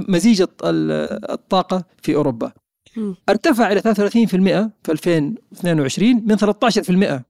مزيج 0.08 0.46
الطاقة 0.64 1.84
في 2.02 2.16
أوروبا. 2.16 2.52
ارتفع 3.30 3.72
إلى 3.72 3.82
33% 3.82 3.86
في 4.84 4.92
2022 4.92 6.24
من 6.26 6.38
13% 7.20 7.24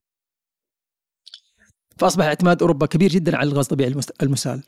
فأصبح 1.98 2.26
اعتماد 2.26 2.62
أوروبا 2.62 2.86
كبير 2.86 3.10
جدا 3.10 3.38
على 3.38 3.50
الغاز 3.50 3.66
الطبيعي 3.66 3.96
المسال. 4.22 4.64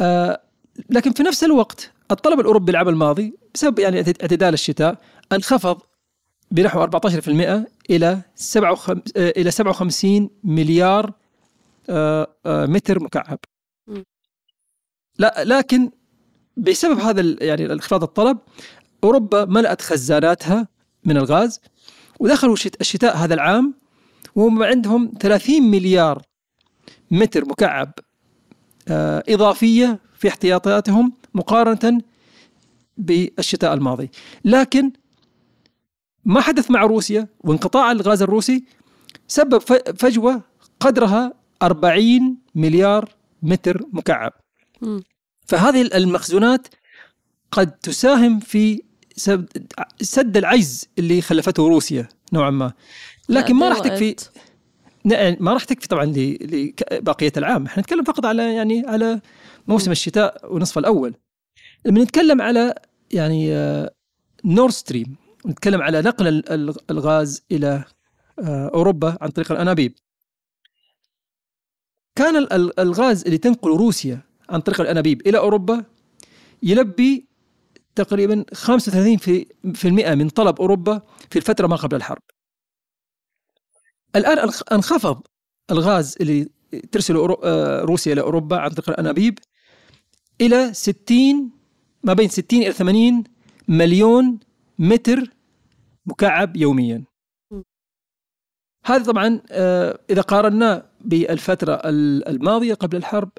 آه 0.00 0.42
لكن 0.90 1.12
في 1.12 1.22
نفس 1.22 1.44
الوقت 1.44 1.92
الطلب 2.10 2.40
الأوروبي 2.40 2.70
العام 2.72 2.88
الماضي 2.88 3.38
بسبب 3.54 3.78
يعني 3.78 3.98
اعتدال 3.98 4.54
الشتاء 4.54 4.98
انخفض 5.32 5.80
بنحو 6.50 6.86
14% 6.86 7.66
إلى 7.90 8.22
57 8.34 9.02
إلى 9.16 9.50
57 9.50 10.30
مليار 10.44 11.12
آه، 11.90 12.36
آه، 12.46 12.66
متر 12.66 13.02
مكعب. 13.02 13.38
لا 15.18 15.44
لكن 15.44 15.90
بسبب 16.56 16.98
هذا 16.98 17.44
يعني 17.44 17.72
انخفاض 17.72 18.02
الطلب 18.02 18.38
أوروبا 19.04 19.44
ملأت 19.44 19.82
خزاناتها 19.82 20.68
من 21.04 21.16
الغاز 21.16 21.60
ودخلوا 22.20 22.56
الشتاء 22.80 23.16
هذا 23.16 23.34
العام 23.34 23.74
وهم 24.34 24.62
عندهم 24.62 25.12
30 25.20 25.62
مليار 25.62 26.22
متر 27.10 27.44
مكعب 27.44 27.92
آه، 28.88 29.22
إضافية 29.28 29.98
في 30.18 30.28
احتياطاتهم 30.28 31.12
مقارنة 31.34 32.00
بالشتاء 32.96 33.74
الماضي. 33.74 34.10
لكن 34.44 34.92
ما 36.24 36.40
حدث 36.40 36.70
مع 36.70 36.82
روسيا 36.82 37.28
وانقطاع 37.40 37.92
الغاز 37.92 38.22
الروسي 38.22 38.64
سبب 39.28 39.58
فجوة 39.98 40.42
قدرها 40.80 41.34
40 41.62 42.36
مليار 42.54 43.08
متر 43.42 43.82
مكعب. 43.92 44.32
فهذه 45.46 45.80
المخزونات 45.82 46.68
قد 47.52 47.70
تساهم 47.70 48.40
في 48.40 48.82
سد 50.00 50.36
العجز 50.36 50.88
اللي 50.98 51.20
خلفته 51.20 51.68
روسيا 51.68 52.08
نوعا 52.32 52.50
ما. 52.50 52.72
لكن 53.28 53.54
ما 53.54 53.68
راح 53.68 53.78
تكفي 53.78 54.16
ما 55.40 55.52
راح 55.52 55.64
تكفي 55.64 55.88
طبعا 55.88 56.04
لبقيه 56.04 57.32
العام. 57.36 57.66
إحنا 57.66 57.82
نتكلم 57.82 58.04
فقط 58.04 58.26
على 58.26 58.54
يعني 58.54 58.82
على 58.86 59.20
موسم 59.68 59.90
الشتاء 59.90 60.54
ونصف 60.54 60.78
الأول. 60.78 61.14
لما 61.86 62.02
نتكلم 62.02 62.42
على 62.42 62.74
يعني 63.10 63.50
نورد 64.44 64.70
آه، 64.72 64.76
ستريم 64.76 65.16
نتكلم 65.46 65.82
على 65.82 66.00
نقل 66.02 66.44
الغاز 66.90 67.42
إلى 67.52 67.84
آه، 68.38 68.70
أوروبا 68.74 69.18
عن 69.20 69.28
طريق 69.28 69.52
الأنابيب. 69.52 69.94
كان 72.16 72.36
الغاز 72.78 73.24
اللي 73.24 73.38
تنقله 73.38 73.76
روسيا 73.76 74.20
عن 74.50 74.60
طريق 74.60 74.80
الأنابيب 74.80 75.26
إلى 75.26 75.38
أوروبا 75.38 75.84
يلبي 76.62 77.31
تقريبا 77.94 78.44
35% 78.54 79.86
من 80.14 80.28
طلب 80.28 80.60
أوروبا 80.60 81.02
في 81.30 81.36
الفترة 81.36 81.66
ما 81.66 81.76
قبل 81.76 81.96
الحرب. 81.96 82.22
الآن 84.16 84.50
أنخفض 84.72 85.22
الغاز 85.70 86.16
اللي 86.20 86.48
ترسله 86.92 87.38
آه، 87.44 87.80
روسيا 87.80 88.12
إلى 88.12 88.20
أوروبا 88.20 88.56
عن 88.58 88.70
طريق 88.70 88.90
الأنابيب 88.90 89.38
إلى 90.40 90.74
60 90.74 91.50
ما 92.04 92.12
بين 92.12 92.28
60 92.28 92.62
إلى 92.62 92.72
80 92.72 93.24
مليون 93.68 94.40
متر 94.78 95.30
مكعب 96.06 96.56
يوميا. 96.56 97.04
هذا 98.84 99.04
طبعا 99.04 99.40
آه، 99.50 99.98
إذا 100.10 100.20
قارناه 100.20 100.90
بالفترة 101.00 101.80
الماضية 101.84 102.74
قبل 102.74 102.96
الحرب 102.96 103.30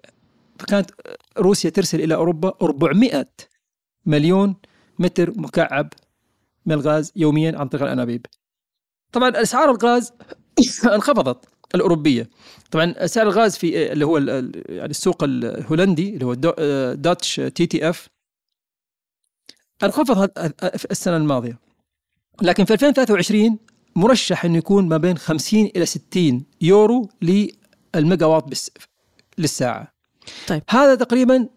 فكانت 0.60 0.92
روسيا 1.38 1.70
ترسل 1.70 2.02
إلى 2.02 2.16
أوروبا 2.16 2.54
400 2.62 3.28
مليون 4.06 4.56
متر 5.00 5.34
مكعب 5.40 5.94
من 6.66 6.74
الغاز 6.74 7.12
يوميا 7.16 7.58
عن 7.58 7.68
طريق 7.68 7.84
الأنابيب. 7.84 8.26
طبعا 9.12 9.42
أسعار 9.42 9.72
الغاز 9.72 10.14
انخفضت 10.96 11.46
الأوروبية. 11.76 12.30
طبعا 12.72 13.06
سعر 13.06 13.28
الغاز 13.28 13.58
في 13.58 13.92
اللي 13.92 14.06
هو 14.06 14.18
يعني 14.18 14.90
السوق 14.90 15.24
الهولندي 15.24 16.10
اللي 16.10 16.26
هو 16.26 16.34
Dutch 16.94 17.36
TTF 17.36 18.10
انخفض 19.84 20.30
السنة 20.92 21.18
الماضية. 21.18 21.60
لكن 22.42 22.66
في 22.66 22.74
2023 22.74 23.58
مرشح 23.96 24.46
إنه 24.46 24.58
يكون 24.58 24.88
ما 24.88 24.98
بين 24.98 25.18
50 25.18 25.66
إلى 25.76 25.86
60 25.86 26.46
يورو 26.62 27.10
للميجا 27.22 28.26
واط 28.26 28.54
للساعة. 29.38 29.94
طيب 30.48 30.64
هذا 30.70 30.96
تقريبا 30.96 31.50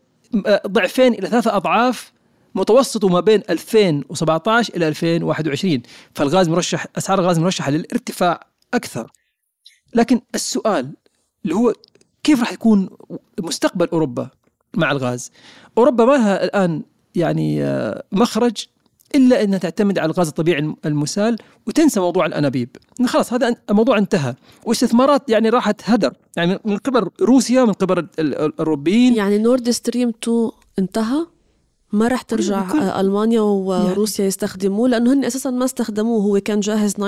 ضعفين 0.66 1.14
إلى 1.14 1.29
ثلاثة 1.29 1.57
أضعاف 1.57 2.12
متوسطه 2.57 3.09
ما 3.09 3.21
بين 3.21 3.42
2017 3.51 4.75
إلى 4.77 4.88
2021 4.88 5.83
فالغاز 6.14 6.49
مرشح 6.49 6.87
أسعار 6.99 7.21
الغاز 7.21 7.38
مرشحة 7.38 7.71
للارتفاع 7.71 8.40
أكثر. 8.75 9.11
لكن 9.95 10.21
السؤال 10.35 10.97
اللي 11.45 11.55
هو 11.55 11.73
كيف 12.23 12.40
راح 12.40 12.53
يكون 12.53 12.88
مستقبل 13.40 13.88
أوروبا 13.92 14.31
مع 14.75 14.92
الغاز؟ 14.92 15.33
أوروبا 15.79 16.05
ما 16.05 16.12
لها 16.12 16.45
الآن 16.45 16.83
يعني 17.14 17.64
آه، 17.64 18.05
مخرج 18.12 18.66
إلا 19.14 19.45
إنها 19.45 19.59
تعتمد 19.59 19.99
على 19.99 20.12
الغاز 20.12 20.29
الطبيعي 20.29 20.75
المسال 20.85 21.38
وتنسى 21.66 22.01
موضوع 22.01 22.27
الأنابيب. 22.27 22.77
خلاص 23.07 23.33
هذا 23.33 23.57
الموضوع 23.71 23.99
انتهى. 23.99 24.35
واستثمارات 24.64 25.31
يعني 25.31 25.49
راحت 25.49 25.81
هدر. 25.85 26.12
يعني 26.37 26.59
من 26.64 26.77
قبل 26.77 27.11
روسيا 27.21 27.64
من 27.64 27.73
قبل 27.73 28.09
الأوروبيين. 28.19 29.14
يعني 29.14 29.38
نورد 29.38 29.71
ستريم 29.71 30.12
2 30.23 30.51
انتهى؟ 30.79 31.27
ما 31.92 32.09
راح 32.09 32.22
ترجع 32.22 32.72
كل 32.72 32.79
ألمانيا 32.79 33.40
وروسيا 33.40 34.18
يعني. 34.18 34.29
يستخدموه 34.29 34.88
لأنه 34.88 35.12
هن 35.12 35.25
أساسا 35.25 35.51
ما 35.51 35.64
استخدموه 35.64 36.22
هو 36.22 36.40
كان 36.40 36.61
جاهز 36.61 36.94
99% 36.94 36.99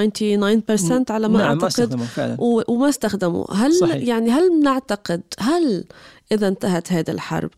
على 1.10 1.28
ما 1.28 1.38
نعم 1.38 1.60
أعتقد 1.60 1.94
ما 1.94 2.04
فعلا. 2.04 2.36
وما 2.40 2.88
استخدموه. 2.88 3.46
هل 3.54 3.74
صحيح. 3.74 4.08
يعني 4.08 4.30
هل 4.30 4.60
بنعتقد 4.60 5.22
هل 5.38 5.84
إذا 6.32 6.48
انتهت 6.48 6.92
هذه 6.92 7.10
الحرب 7.10 7.50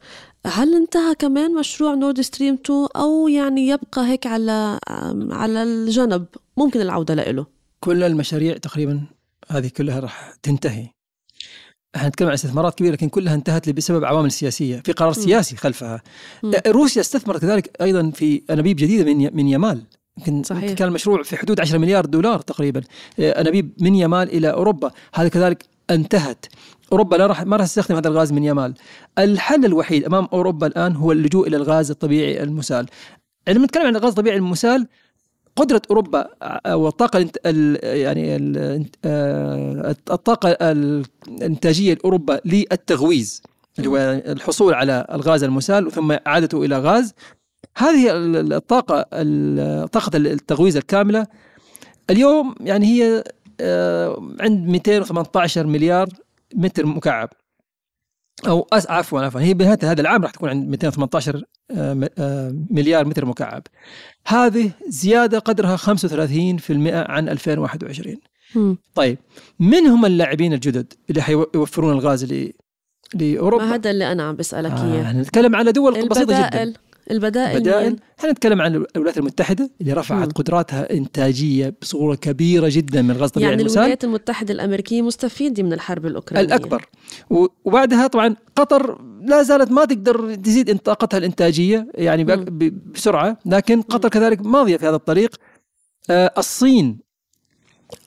هل 0.46 0.74
انتهى 0.74 1.14
كمان 1.14 1.54
مشروع 1.54 1.94
نورد 1.94 2.20
ستريم 2.20 2.58
2 2.64 2.86
أو 2.96 3.28
يعني 3.28 3.68
يبقى 3.68 4.06
هيك 4.06 4.26
على 4.26 4.78
على 5.30 5.62
الجنب؟ 5.62 6.26
ممكن 6.56 6.80
العودة 6.80 7.14
له 7.14 7.46
كل 7.80 8.02
المشاريع 8.02 8.56
تقريبا 8.56 9.00
هذه 9.48 9.70
كلها 9.76 10.00
راح 10.00 10.34
تنتهي. 10.42 10.99
إحنا 11.96 12.08
نتكلم 12.08 12.28
عن 12.28 12.34
استثمارات 12.34 12.74
كبيرة 12.74 12.92
لكن 12.92 13.08
كلها 13.08 13.34
انتهت 13.34 13.70
بسبب 13.70 14.04
عوامل 14.04 14.32
سياسية، 14.32 14.80
في 14.80 14.92
قرار 14.92 15.12
سياسي 15.12 15.56
خلفها. 15.56 16.02
روسيا 16.66 17.00
استثمرت 17.00 17.40
كذلك 17.40 17.76
أيضا 17.80 18.10
في 18.10 18.42
أنابيب 18.50 18.76
جديدة 18.76 19.14
من 19.14 19.36
من 19.36 19.48
يمال 19.48 19.82
يمكن 20.18 20.42
صحيح. 20.42 20.72
كان 20.72 20.88
المشروع 20.88 21.22
في 21.22 21.36
حدود 21.36 21.60
10 21.60 21.78
مليار 21.78 22.06
دولار 22.06 22.40
تقريبا 22.40 22.82
أنابيب 23.18 23.72
من 23.80 23.94
يمال 23.94 24.28
إلى 24.28 24.50
أوروبا، 24.50 24.90
هذا 25.14 25.28
كذلك 25.28 25.64
انتهت. 25.90 26.46
أوروبا 26.92 27.16
لا 27.16 27.26
راح 27.26 27.42
ما 27.42 27.56
راح 27.56 27.66
تستخدم 27.66 27.96
هذا 27.96 28.08
الغاز 28.08 28.32
من 28.32 28.44
يمال. 28.44 28.74
الحل 29.18 29.64
الوحيد 29.64 30.04
أمام 30.04 30.28
أوروبا 30.32 30.66
الآن 30.66 30.96
هو 30.96 31.12
اللجوء 31.12 31.48
إلى 31.48 31.56
الغاز 31.56 31.90
الطبيعي 31.90 32.42
المسال. 32.42 32.86
لما 33.48 33.64
نتكلم 33.64 33.86
عن 33.86 33.96
الغاز 33.96 34.10
الطبيعي 34.10 34.36
المسال 34.36 34.86
قدرة 35.56 35.82
أوروبا 35.90 36.28
والطاقة 36.74 37.30
يعني 37.82 38.36
آه، 39.04 39.94
الطاقة 40.10 40.48
الإنتاجية 40.60 41.94
لأوروبا 41.94 42.40
للتغويز 42.44 43.42
اللي 43.78 43.90
هو 43.90 43.96
الحصول 44.26 44.74
على 44.74 45.06
الغاز 45.12 45.44
المسال 45.44 45.92
ثم 45.92 46.12
إعادته 46.26 46.64
إلى 46.64 46.78
غاز. 46.78 47.14
هذه 47.76 48.10
الطاقة 48.14 49.02
طاقة 49.86 50.16
التغويز 50.16 50.76
الكاملة. 50.76 51.26
اليوم 52.10 52.54
يعني 52.60 52.86
هي 52.86 53.24
آه، 53.60 54.22
عند 54.40 54.68
218 54.68 55.66
مليار 55.66 56.08
متر 56.54 56.86
مكعب. 56.86 57.28
أو 58.46 58.66
عفوا 58.72 59.20
عفوا. 59.20 59.40
هي 59.40 59.54
بنهايه 59.54 59.78
هذا 59.82 60.00
العام 60.00 60.22
راح 60.22 60.30
تكون 60.30 60.48
عند 60.48 60.68
218 60.68 61.44
آه، 61.70 62.10
آه، 62.18 62.54
مليار 62.70 63.04
متر 63.04 63.24
مكعب. 63.24 63.62
هذه 64.26 64.70
زيادة 64.88 65.38
قدرها 65.38 65.76
35% 65.76 66.94
عن 67.10 67.28
2021 67.28 68.16
م. 68.54 68.74
طيب 68.94 69.18
من 69.60 69.86
هم 69.86 70.06
اللاعبين 70.06 70.52
الجدد 70.52 70.92
اللي 71.10 71.22
حيوفرون 71.22 71.92
الغاز 71.92 72.50
لأوروبا؟ 73.14 73.64
ما 73.64 73.74
هذا 73.74 73.90
اللي 73.90 74.12
أنا 74.12 74.22
عم 74.22 74.36
بسألك 74.36 74.72
إياه. 74.72 75.10
آه 75.10 75.12
نتكلم 75.12 75.56
على 75.56 75.72
دول 75.72 76.08
بسيطه 76.08 76.48
جدا. 76.48 76.74
البدائل. 77.10 77.56
البدائل. 77.56 77.96
إحنا 78.18 78.30
نتكلم 78.30 78.62
عن 78.62 78.84
الولايات 78.96 79.18
المتحدة 79.18 79.70
اللي 79.80 79.92
رفعت 79.92 80.26
مم. 80.26 80.32
قدراتها 80.32 80.92
إنتاجية 80.92 81.74
بصورة 81.82 82.14
كبيرة 82.14 82.68
جدا 82.70 83.02
من 83.02 83.10
الطبيعي 83.10 83.50
يعني 83.50 83.62
الولايات 83.62 84.04
المتحدة 84.04 84.54
الأمريكية 84.54 85.02
مستفيده 85.02 85.62
من 85.62 85.72
الحرب 85.72 86.06
الأوكرانية. 86.06 86.46
الأكبر. 86.46 86.88
وبعدها 87.64 88.06
طبعا 88.06 88.36
قطر 88.56 89.02
لا 89.22 89.42
زالت 89.42 89.70
ما 89.70 89.84
تقدر 89.84 90.34
تزيد 90.34 90.78
طاقتها 90.78 91.18
الإنتاجية 91.18 91.86
يعني 91.94 92.24
بسرعة 92.94 93.38
لكن 93.46 93.82
قطر 93.82 94.08
كذلك 94.08 94.40
ماضية 94.46 94.76
في 94.76 94.86
هذا 94.86 94.96
الطريق. 94.96 95.36
آه 96.10 96.32
الصين. 96.38 96.98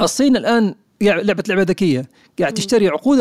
الصين 0.01 0.37
الآن 0.37 0.75
لعبة 1.01 1.43
لعبة 1.47 1.61
ذكية 1.61 2.09
قاعد 2.39 2.53
تشتري 2.53 2.87
عقود 2.87 3.17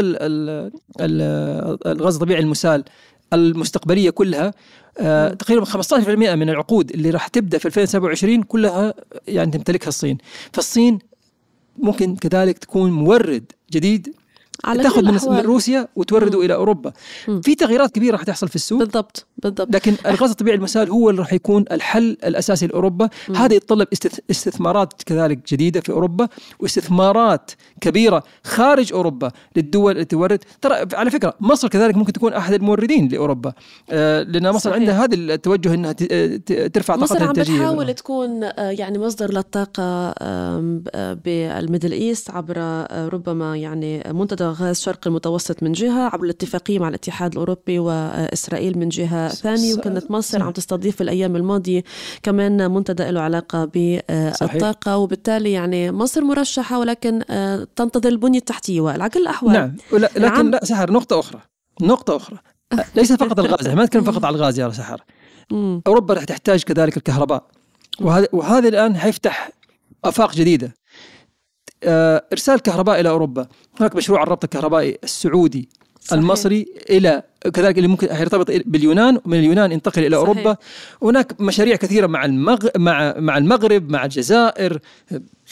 الغاز 1.86 2.14
الطبيعي 2.14 2.40
المسال 2.40 2.84
المستقبلية 3.32 4.10
كلها 4.10 4.54
آه 4.98 5.28
تقريبا 5.34 5.64
15% 5.64 6.08
من 6.08 6.50
العقود 6.50 6.90
اللي 6.90 7.10
راح 7.10 7.28
تبدأ 7.28 7.58
في 7.58 7.66
2027 7.66 8.42
كلها 8.42 8.94
يعني 9.28 9.50
تمتلكها 9.50 9.88
الصين. 9.88 10.18
فالصين 10.52 10.98
ممكن 11.78 12.16
كذلك 12.16 12.58
تكون 12.58 12.90
مورد 12.90 13.52
جديد 13.72 14.14
على 14.64 14.82
تاخذ 14.82 15.02
من 15.02 15.08
الأحوال. 15.08 15.46
روسيا 15.46 15.88
وتورده 15.96 16.40
إلى 16.44 16.54
أوروبا. 16.54 16.92
مم. 17.28 17.40
في 17.40 17.54
تغييرات 17.54 17.90
كبيرة 17.90 18.12
راح 18.12 18.22
تحصل 18.22 18.48
في 18.48 18.56
السوق. 18.56 18.78
بالضبط 18.78 19.26
بالضبط. 19.42 19.74
لكن 19.74 19.94
الغاز 20.06 20.30
الطبيعي 20.30 20.56
المسال 20.56 20.90
هو 20.90 21.10
اللي 21.10 21.20
راح 21.20 21.32
يكون 21.32 21.64
الحل 21.72 22.16
الأساسي 22.24 22.66
لأوروبا. 22.66 23.08
هذا 23.36 23.54
يتطلب 23.54 23.88
استث- 23.94 24.18
استثمارات 24.30 25.02
كذلك 25.06 25.52
جديدة 25.52 25.80
في 25.80 25.92
أوروبا 25.92 26.28
واستثمارات 26.60 27.50
كبيرة 27.80 28.22
خارج 28.44 28.92
أوروبا 28.92 29.30
للدول 29.56 29.92
اللي 29.92 30.04
تورد. 30.04 30.38
ترى 30.60 30.74
على 30.94 31.10
فكرة 31.10 31.34
مصر 31.40 31.68
كذلك 31.68 31.96
ممكن 31.96 32.12
تكون 32.12 32.32
أحد 32.32 32.52
الموردين 32.54 33.08
لأوروبا. 33.08 33.52
آه، 33.90 34.22
لأن 34.22 34.48
مصر 34.50 34.58
صحيح. 34.58 34.74
عندها 34.74 35.04
هذا 35.04 35.14
التوجه 35.14 35.74
إنها 35.74 35.92
ت- 35.92 36.52
ترفع 36.74 36.96
مصر 36.96 37.06
طاقتها 37.06 37.24
عم 37.24 37.30
الإنتاجية 37.30 37.58
بتحاول 37.58 37.94
تكون 37.94 38.44
آه، 38.44 38.70
يعني 38.70 38.98
مصدر 38.98 39.32
للطاقة 39.32 40.14
آم، 40.22 40.84
آه، 40.94 41.12
بالميدل 41.24 41.92
إيست 41.92 42.30
عبر 42.30 42.54
آه، 42.58 43.08
ربما 43.08 43.56
يعني 43.56 44.02
منتدى 44.12 44.51
غاز 44.52 44.80
شرق 44.80 45.06
المتوسط 45.06 45.62
من 45.62 45.72
جهة 45.72 46.00
عبر 46.02 46.24
الاتفاقية 46.24 46.78
مع 46.78 46.88
الاتحاد 46.88 47.32
الأوروبي 47.32 47.78
وإسرائيل 47.78 48.78
من 48.78 48.88
جهة 48.88 49.28
ثانية. 49.28 49.74
وكانت 49.74 50.10
مصر 50.10 50.42
عم 50.42 50.50
تستضيف 50.50 51.02
الأيام 51.02 51.36
الماضية 51.36 51.84
كمان 52.22 52.70
منتدى 52.70 53.10
له 53.10 53.20
علاقة 53.20 53.64
صحيح. 54.32 54.52
بالطاقة. 54.52 54.96
وبالتالي 54.96 55.52
يعني 55.52 55.92
مصر 55.92 56.20
مرشحة 56.24 56.78
ولكن 56.78 57.22
آه، 57.30 57.66
تنتظر 57.76 58.08
البنية 58.08 58.38
التحتية 58.38 58.80
وعلى 58.80 59.08
كل 59.08 59.20
الأحوال. 59.20 59.52
نعم. 59.52 59.76
ولا- 59.92 60.10
لكن 60.16 60.20
نعم. 60.22 60.50
لا 60.50 60.64
سحر 60.64 60.92
نقطة 60.92 61.18
أخرى. 61.20 61.40
نقطة 61.82 62.16
أخرى. 62.16 62.38
ليس 62.96 63.12
فقط 63.12 63.38
الغاز 63.38 63.68
ما 63.68 63.84
نتكلم 63.84 64.04
فقط 64.12 64.24
على 64.24 64.36
الغاز 64.36 64.58
يا 64.60 64.70
سحر. 64.70 65.02
مم. 65.52 65.82
أوروبا 65.86 66.14
راح 66.14 66.24
تحتاج 66.24 66.62
كذلك 66.62 66.96
الكهرباء. 66.96 67.46
وهذا 68.00 68.26
وهذا 68.32 68.68
الآن 68.68 68.96
حيفتح 68.96 69.50
آفاق 70.04 70.34
جديدة. 70.34 70.66
آه، 70.66 70.72
إرسال 72.32 72.60
كهرباء 72.60 73.00
إلى 73.00 73.08
أوروبا 73.08 73.46
هناك 73.80 73.96
مشروع 73.96 74.22
الربط 74.22 74.44
الكهربائي 74.44 74.98
السعودي 75.04 75.68
صحيح. 76.00 76.18
المصري 76.18 76.66
إلى 76.90 77.22
كذلك 77.54 77.76
اللي 77.78 77.88
ممكن 77.88 78.06
يرتبط 78.06 78.50
باليونان 78.66 79.20
ومن 79.24 79.38
اليونان 79.38 79.72
ينتقل 79.72 80.04
إلى 80.06 80.16
صحيح. 80.16 80.28
أوروبا 80.28 80.56
هناك 81.02 81.40
مشاريع 81.40 81.76
كثيرة 81.76 82.06
مع 82.06 82.24
المغ... 82.24 82.66
مع 82.76 83.14
مع 83.18 83.38
المغرب 83.38 83.90
مع 83.90 84.04
الجزائر 84.04 84.78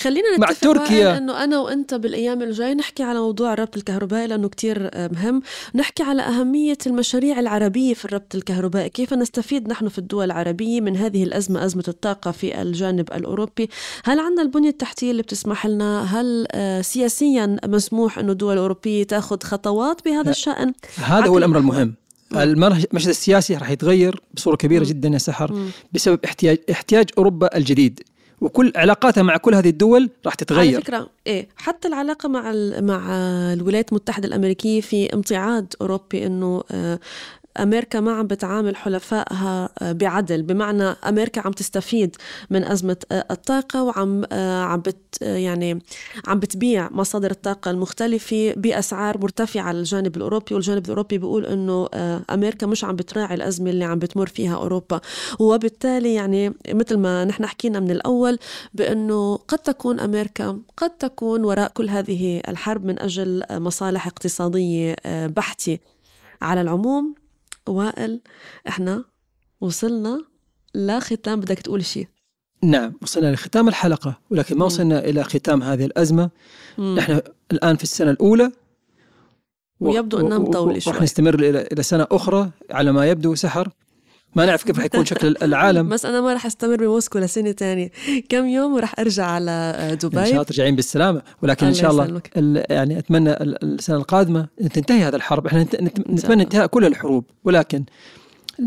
خلينا 0.00 0.38
مع 0.38 0.50
نتفق 0.50 0.72
تركيا. 0.72 1.08
وائل 1.08 1.16
إنه 1.16 1.44
أنا 1.44 1.58
وأنت 1.58 1.94
بالأيام 1.94 2.42
الجاي 2.42 2.74
نحكي 2.74 3.02
على 3.02 3.18
موضوع 3.18 3.52
الربط 3.52 3.76
الكهربائي 3.76 4.26
لأنه 4.26 4.48
كتير 4.48 4.90
آه، 4.92 5.10
مهم. 5.12 5.42
نحكي 5.74 6.02
على 6.02 6.22
أهمية 6.22 6.78
المشاريع 6.86 7.40
العربية 7.40 7.94
في 7.94 8.04
الربط 8.04 8.34
الكهربائي 8.34 8.88
كيف 8.88 9.14
نستفيد 9.14 9.68
نحن 9.68 9.88
في 9.88 9.98
الدول 9.98 10.24
العربية 10.24 10.80
من 10.80 10.96
هذه 10.96 11.24
الأزمة 11.24 11.64
أزمة 11.64 11.84
الطاقة 11.88 12.30
في 12.30 12.62
الجانب 12.62 13.12
الأوروبي؟ 13.12 13.70
هل 14.04 14.20
عندنا 14.20 14.42
البنية 14.42 14.68
التحتية 14.68 15.10
اللي 15.10 15.22
بتسمح 15.22 15.66
لنا؟ 15.66 16.02
هل 16.02 16.46
آه، 16.52 16.80
سياسيا 16.80 17.56
مسموح 17.66 18.18
إنه 18.18 18.32
الدول 18.32 18.52
الأوروبية 18.52 19.04
تأخذ 19.04 19.42
خطوات 19.42 20.04
بهذا 20.04 20.30
الشأن؟ 20.30 20.72
هذا 20.96 21.26
هو 21.26 21.38
الأمر 21.38 21.58
المهم. 21.58 21.94
المشهد 22.32 23.08
السياسي 23.08 23.56
راح 23.56 23.70
يتغير 23.70 24.22
بصورة 24.34 24.56
كبيرة 24.56 24.84
جدا 24.84 25.08
يا 25.08 25.18
سحر 25.18 25.56
بسبب 25.92 26.18
احتياج 26.24 26.58
احتياج 26.70 27.10
أوروبا 27.18 27.56
الجديد. 27.56 28.00
وكل 28.40 28.72
علاقاتها 28.76 29.22
مع 29.22 29.36
كل 29.36 29.54
هذه 29.54 29.68
الدول 29.68 30.10
راح 30.26 30.32
على 30.32 30.36
تتغير 30.38 30.80
فكرة 30.80 31.10
إيه 31.26 31.48
حتى 31.56 31.88
العلاقة 31.88 32.28
مع 32.28 32.52
مع 32.80 33.08
الولايات 33.52 33.88
المتحدة 33.90 34.28
الأمريكية 34.28 34.80
في 34.80 35.14
امتعاد 35.14 35.74
أوروبي 35.80 36.26
إنه 36.26 36.62
أمريكا 37.58 38.00
ما 38.00 38.12
عم 38.12 38.26
بتعامل 38.26 38.76
حلفائها 38.76 39.68
آه، 39.78 39.92
بعدل 39.92 40.42
بمعنى 40.42 40.84
أمريكا 40.84 41.40
عم 41.40 41.52
تستفيد 41.52 42.16
من 42.50 42.64
أزمة 42.64 42.96
آه، 43.12 43.26
الطاقة 43.30 43.82
وعم 43.82 44.24
آه، 44.32 44.62
عم 44.62 44.80
بت 44.80 45.22
يعني 45.22 45.82
عم 46.26 46.38
بتبيع 46.38 46.88
مصادر 46.92 47.30
الطاقة 47.30 47.70
المختلفة 47.70 48.54
بأسعار 48.56 49.18
مرتفعة 49.18 49.62
على 49.62 49.78
الجانب 49.78 50.16
الأوروبي 50.16 50.54
والجانب 50.54 50.84
الأوروبي 50.84 51.18
بيقول 51.18 51.46
إنه 51.46 51.88
آه، 51.94 52.20
أمريكا 52.30 52.66
مش 52.66 52.84
عم 52.84 52.96
بتراعي 52.96 53.34
الأزمة 53.34 53.70
اللي 53.70 53.84
عم 53.84 53.98
بتمر 53.98 54.26
فيها 54.26 54.54
أوروبا. 54.56 55.00
وبالتالي 55.38 56.14
يعني 56.14 56.54
مثل 56.68 56.96
ما 56.96 57.24
نحن 57.24 57.46
حكينا 57.46 57.80
من 57.80 57.90
الأول 57.90 58.38
بأنه 58.74 59.36
قد 59.36 59.58
تكون 59.58 60.00
أمريكا 60.00 60.58
قد 60.76 60.90
تكون 60.90 61.44
وراء 61.44 61.68
كل 61.74 61.88
هذه 61.88 62.42
الحرب 62.48 62.84
من 62.84 62.98
أجل 62.98 63.42
مصالح 63.50 64.06
اقتصادية 64.06 64.96
آه، 65.06 65.26
بحتة. 65.26 65.78
على 66.42 66.60
العموم 66.60 67.14
وائل 67.68 68.20
إحنا 68.68 69.04
وصلنا 69.60 70.24
لختام 70.74 71.40
بدك 71.40 71.58
تقول 71.58 71.84
شيء 71.84 72.08
نعم 72.64 72.92
وصلنا 73.02 73.32
لختام 73.32 73.68
الحلقة 73.68 74.18
ولكن 74.30 74.58
ما 74.58 74.64
وصلنا 74.64 74.98
إلى 74.98 75.24
ختام 75.24 75.62
هذه 75.62 75.84
الأزمة. 75.84 76.30
نحن 76.78 77.20
الآن 77.52 77.76
في 77.76 77.82
السنة 77.82 78.10
الأولى 78.10 78.52
و- 79.80 79.88
ويبدو 79.88 80.20
أنها 80.26 80.38
مطولة 80.38 80.78
شوي. 80.78 81.00
نستمر 81.00 81.34
إلى 81.34 81.82
سنة 81.82 82.06
أخرى 82.10 82.50
على 82.70 82.92
ما 82.92 83.06
يبدو 83.06 83.34
سحر. 83.34 83.68
ما 84.36 84.46
نعرف 84.46 84.62
كيف 84.62 84.76
راح 84.76 84.84
يكون 84.84 85.04
شكل 85.14 85.36
العالم. 85.42 85.88
بس 85.88 86.06
أنا 86.06 86.20
ما 86.20 86.34
رح 86.34 86.46
أستمر 86.46 86.76
بموسكو 86.76 87.18
لسنة 87.18 87.52
تانية. 87.52 87.90
كم 88.28 88.46
يوم 88.46 88.74
ورح 88.74 88.94
أرجع 88.98 89.26
على 89.26 89.50
آه، 89.50 89.92
إن 89.92 89.98
شاء 90.00 90.10
دبي 90.10 90.30
الله 90.30 90.42
ترجعين 90.42 90.76
بالسلامة. 90.76 91.22
ولكن 91.42 91.66
إن 91.66 91.74
شاء 91.74 91.90
الله 91.90 92.22
يعني 92.70 92.98
أتمنى 92.98 93.30
ال- 93.32 93.64
السنة 93.64 93.96
القادمة 93.96 94.48
تنتهي 94.74 95.02
هذه 95.02 95.14
الحرب. 95.16 95.46
إحنا. 95.46 95.62
نتمنى 96.10 96.42
انتهاء 96.42 96.66
كل 96.66 96.84
الحروب. 96.84 97.24
ولكن 97.44 97.84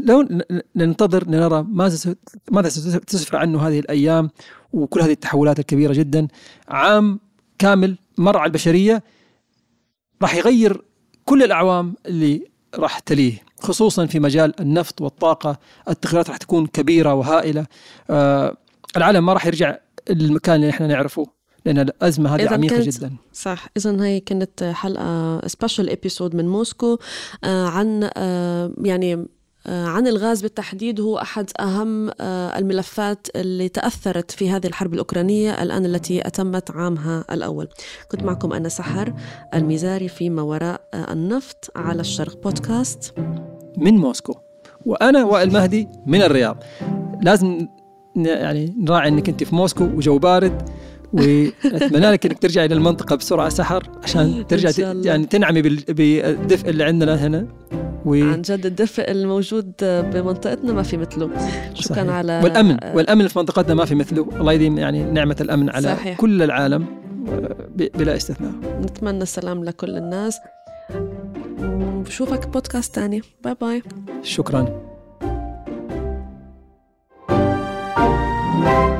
لو 0.05 0.27
ننتظر 0.75 1.27
لنرى 1.27 1.65
ماذا 1.69 2.15
ماذا 2.51 2.69
ستسفر 2.69 3.37
عنه 3.37 3.67
هذه 3.67 3.79
الأيام 3.79 4.29
وكل 4.73 5.01
هذه 5.01 5.11
التحولات 5.11 5.59
الكبيرة 5.59 5.93
جدا. 5.93 6.27
عام 6.67 7.19
كامل 7.59 7.95
مر 8.17 8.37
على 8.37 8.47
البشرية 8.47 9.03
راح 10.21 10.35
يغير 10.35 10.81
كل 11.25 11.43
الأعوام 11.43 11.93
اللي 12.05 12.47
راح 12.75 12.99
تليه 12.99 13.37
خصوصا 13.59 14.05
في 14.05 14.19
مجال 14.19 14.59
النفط 14.61 15.01
والطاقة. 15.01 15.57
التغيرات 15.89 16.29
راح 16.29 16.37
تكون 16.37 16.67
كبيرة 16.67 17.13
وهائلة. 17.13 17.65
آه 18.09 18.57
العالم 18.97 19.25
ما 19.25 19.33
راح 19.33 19.45
يرجع 19.45 19.77
للمكان 20.09 20.55
اللي 20.55 20.69
إحنا 20.69 20.87
نعرفه 20.87 21.25
لأن 21.65 21.79
الأزمة 21.79 22.35
هذه 22.35 22.45
كانت- 22.45 22.73
جدا. 22.73 23.11
صح. 23.33 23.67
إذا 23.77 24.03
هي 24.03 24.19
كانت 24.19 24.63
حلقة 24.63 25.41
special 25.47 25.89
episode 25.89 26.35
من 26.35 26.47
موسكو 26.47 26.97
آه، 27.43 27.67
عن 27.67 28.09
آه، 28.17 28.71
يعني 28.81 29.25
عن 29.67 30.07
الغاز 30.07 30.41
بالتحديد 30.41 31.01
هو 31.01 31.17
أحد 31.17 31.49
أهم 31.59 32.09
آه، 32.21 32.57
الملفات 32.59 33.27
اللي 33.35 33.69
تأثرت 33.69 34.31
في 34.31 34.49
هذه 34.49 34.67
الحرب 34.67 34.93
الأوكرانية 34.93 35.63
الآن 35.63 35.85
التي 35.85 36.27
أتمت 36.27 36.71
عامها 36.71 37.25
الأول. 37.31 37.67
كنت 38.11 38.23
معكم 38.23 38.53
أنا 38.53 38.69
سحر 38.69 39.13
المزاري 39.53 40.07
في 40.07 40.29
ما 40.29 40.41
وراء 40.41 40.81
آه، 40.93 41.13
النفط 41.13 41.71
على 41.75 42.01
الشرق 42.01 42.43
بودكاست. 42.43 43.13
من 43.77 43.93
موسكو. 43.97 44.35
وأنا 44.85 45.23
وائل 45.25 45.53
مهدي 45.53 45.87
من 46.07 46.21
الرياض. 46.21 46.63
لازم 47.21 47.67
يعني 48.15 48.75
نراعي 48.79 49.09
إنك 49.09 49.29
أنت 49.29 49.43
في 49.43 49.55
موسكو 49.55 49.83
وجو 49.83 50.17
بارد 50.17 50.69
ونتمنى 51.13 52.11
لك 52.11 52.25
إنك 52.25 52.39
ترجعي 52.39 52.65
إلى 52.65 52.75
المنطقة 52.75 53.15
بسرعة 53.15 53.49
سحر 53.49 53.89
عشان 54.03 54.47
ترجع. 54.47 54.93
يعني 55.05 55.25
تنعمي 55.25 55.61
بال- 55.61 55.83
بالدفء 55.93 56.69
اللي 56.69 56.83
عندنا 56.83 57.27
هنا. 57.27 57.47
و... 58.05 58.13
عن 58.13 58.41
جد 58.41 58.65
الدفء 58.65 59.11
الموجود 59.11 59.71
بمنطقتنا 59.81 60.73
ما 60.73 60.83
في 60.83 60.97
مثله. 60.97 61.29
شكرا 61.73 61.95
صحيح. 61.95 62.09
على 62.09 62.41
والأمن 62.43 62.83
آه، 62.83 62.95
والأمن 62.95 63.27
في 63.27 63.39
منطقتنا 63.39 63.73
ما 63.73 63.85
في 63.85 63.95
مثله. 63.95 64.27
الله 64.39 64.53
يديم 64.53 64.77
يعني 64.77 65.03
نعمة 65.03 65.35
الأمن 65.41 65.69
على 65.69 65.95
صحيح. 65.95 66.17
كل 66.17 66.43
العالم 66.43 66.85
آه، 67.29 67.55
بلا 67.75 68.15
استثناء. 68.15 68.51
نتمنى 68.81 69.23
السلام 69.23 69.63
لكل 69.63 69.97
الناس. 69.97 70.37
وبشوفك 71.63 72.47
بودكاست 72.47 72.95
تاني. 72.95 73.21
باي 73.43 73.55
باي 73.61 73.83
شكرا. 74.23 74.93
thank 78.65 78.87
you 78.87 78.92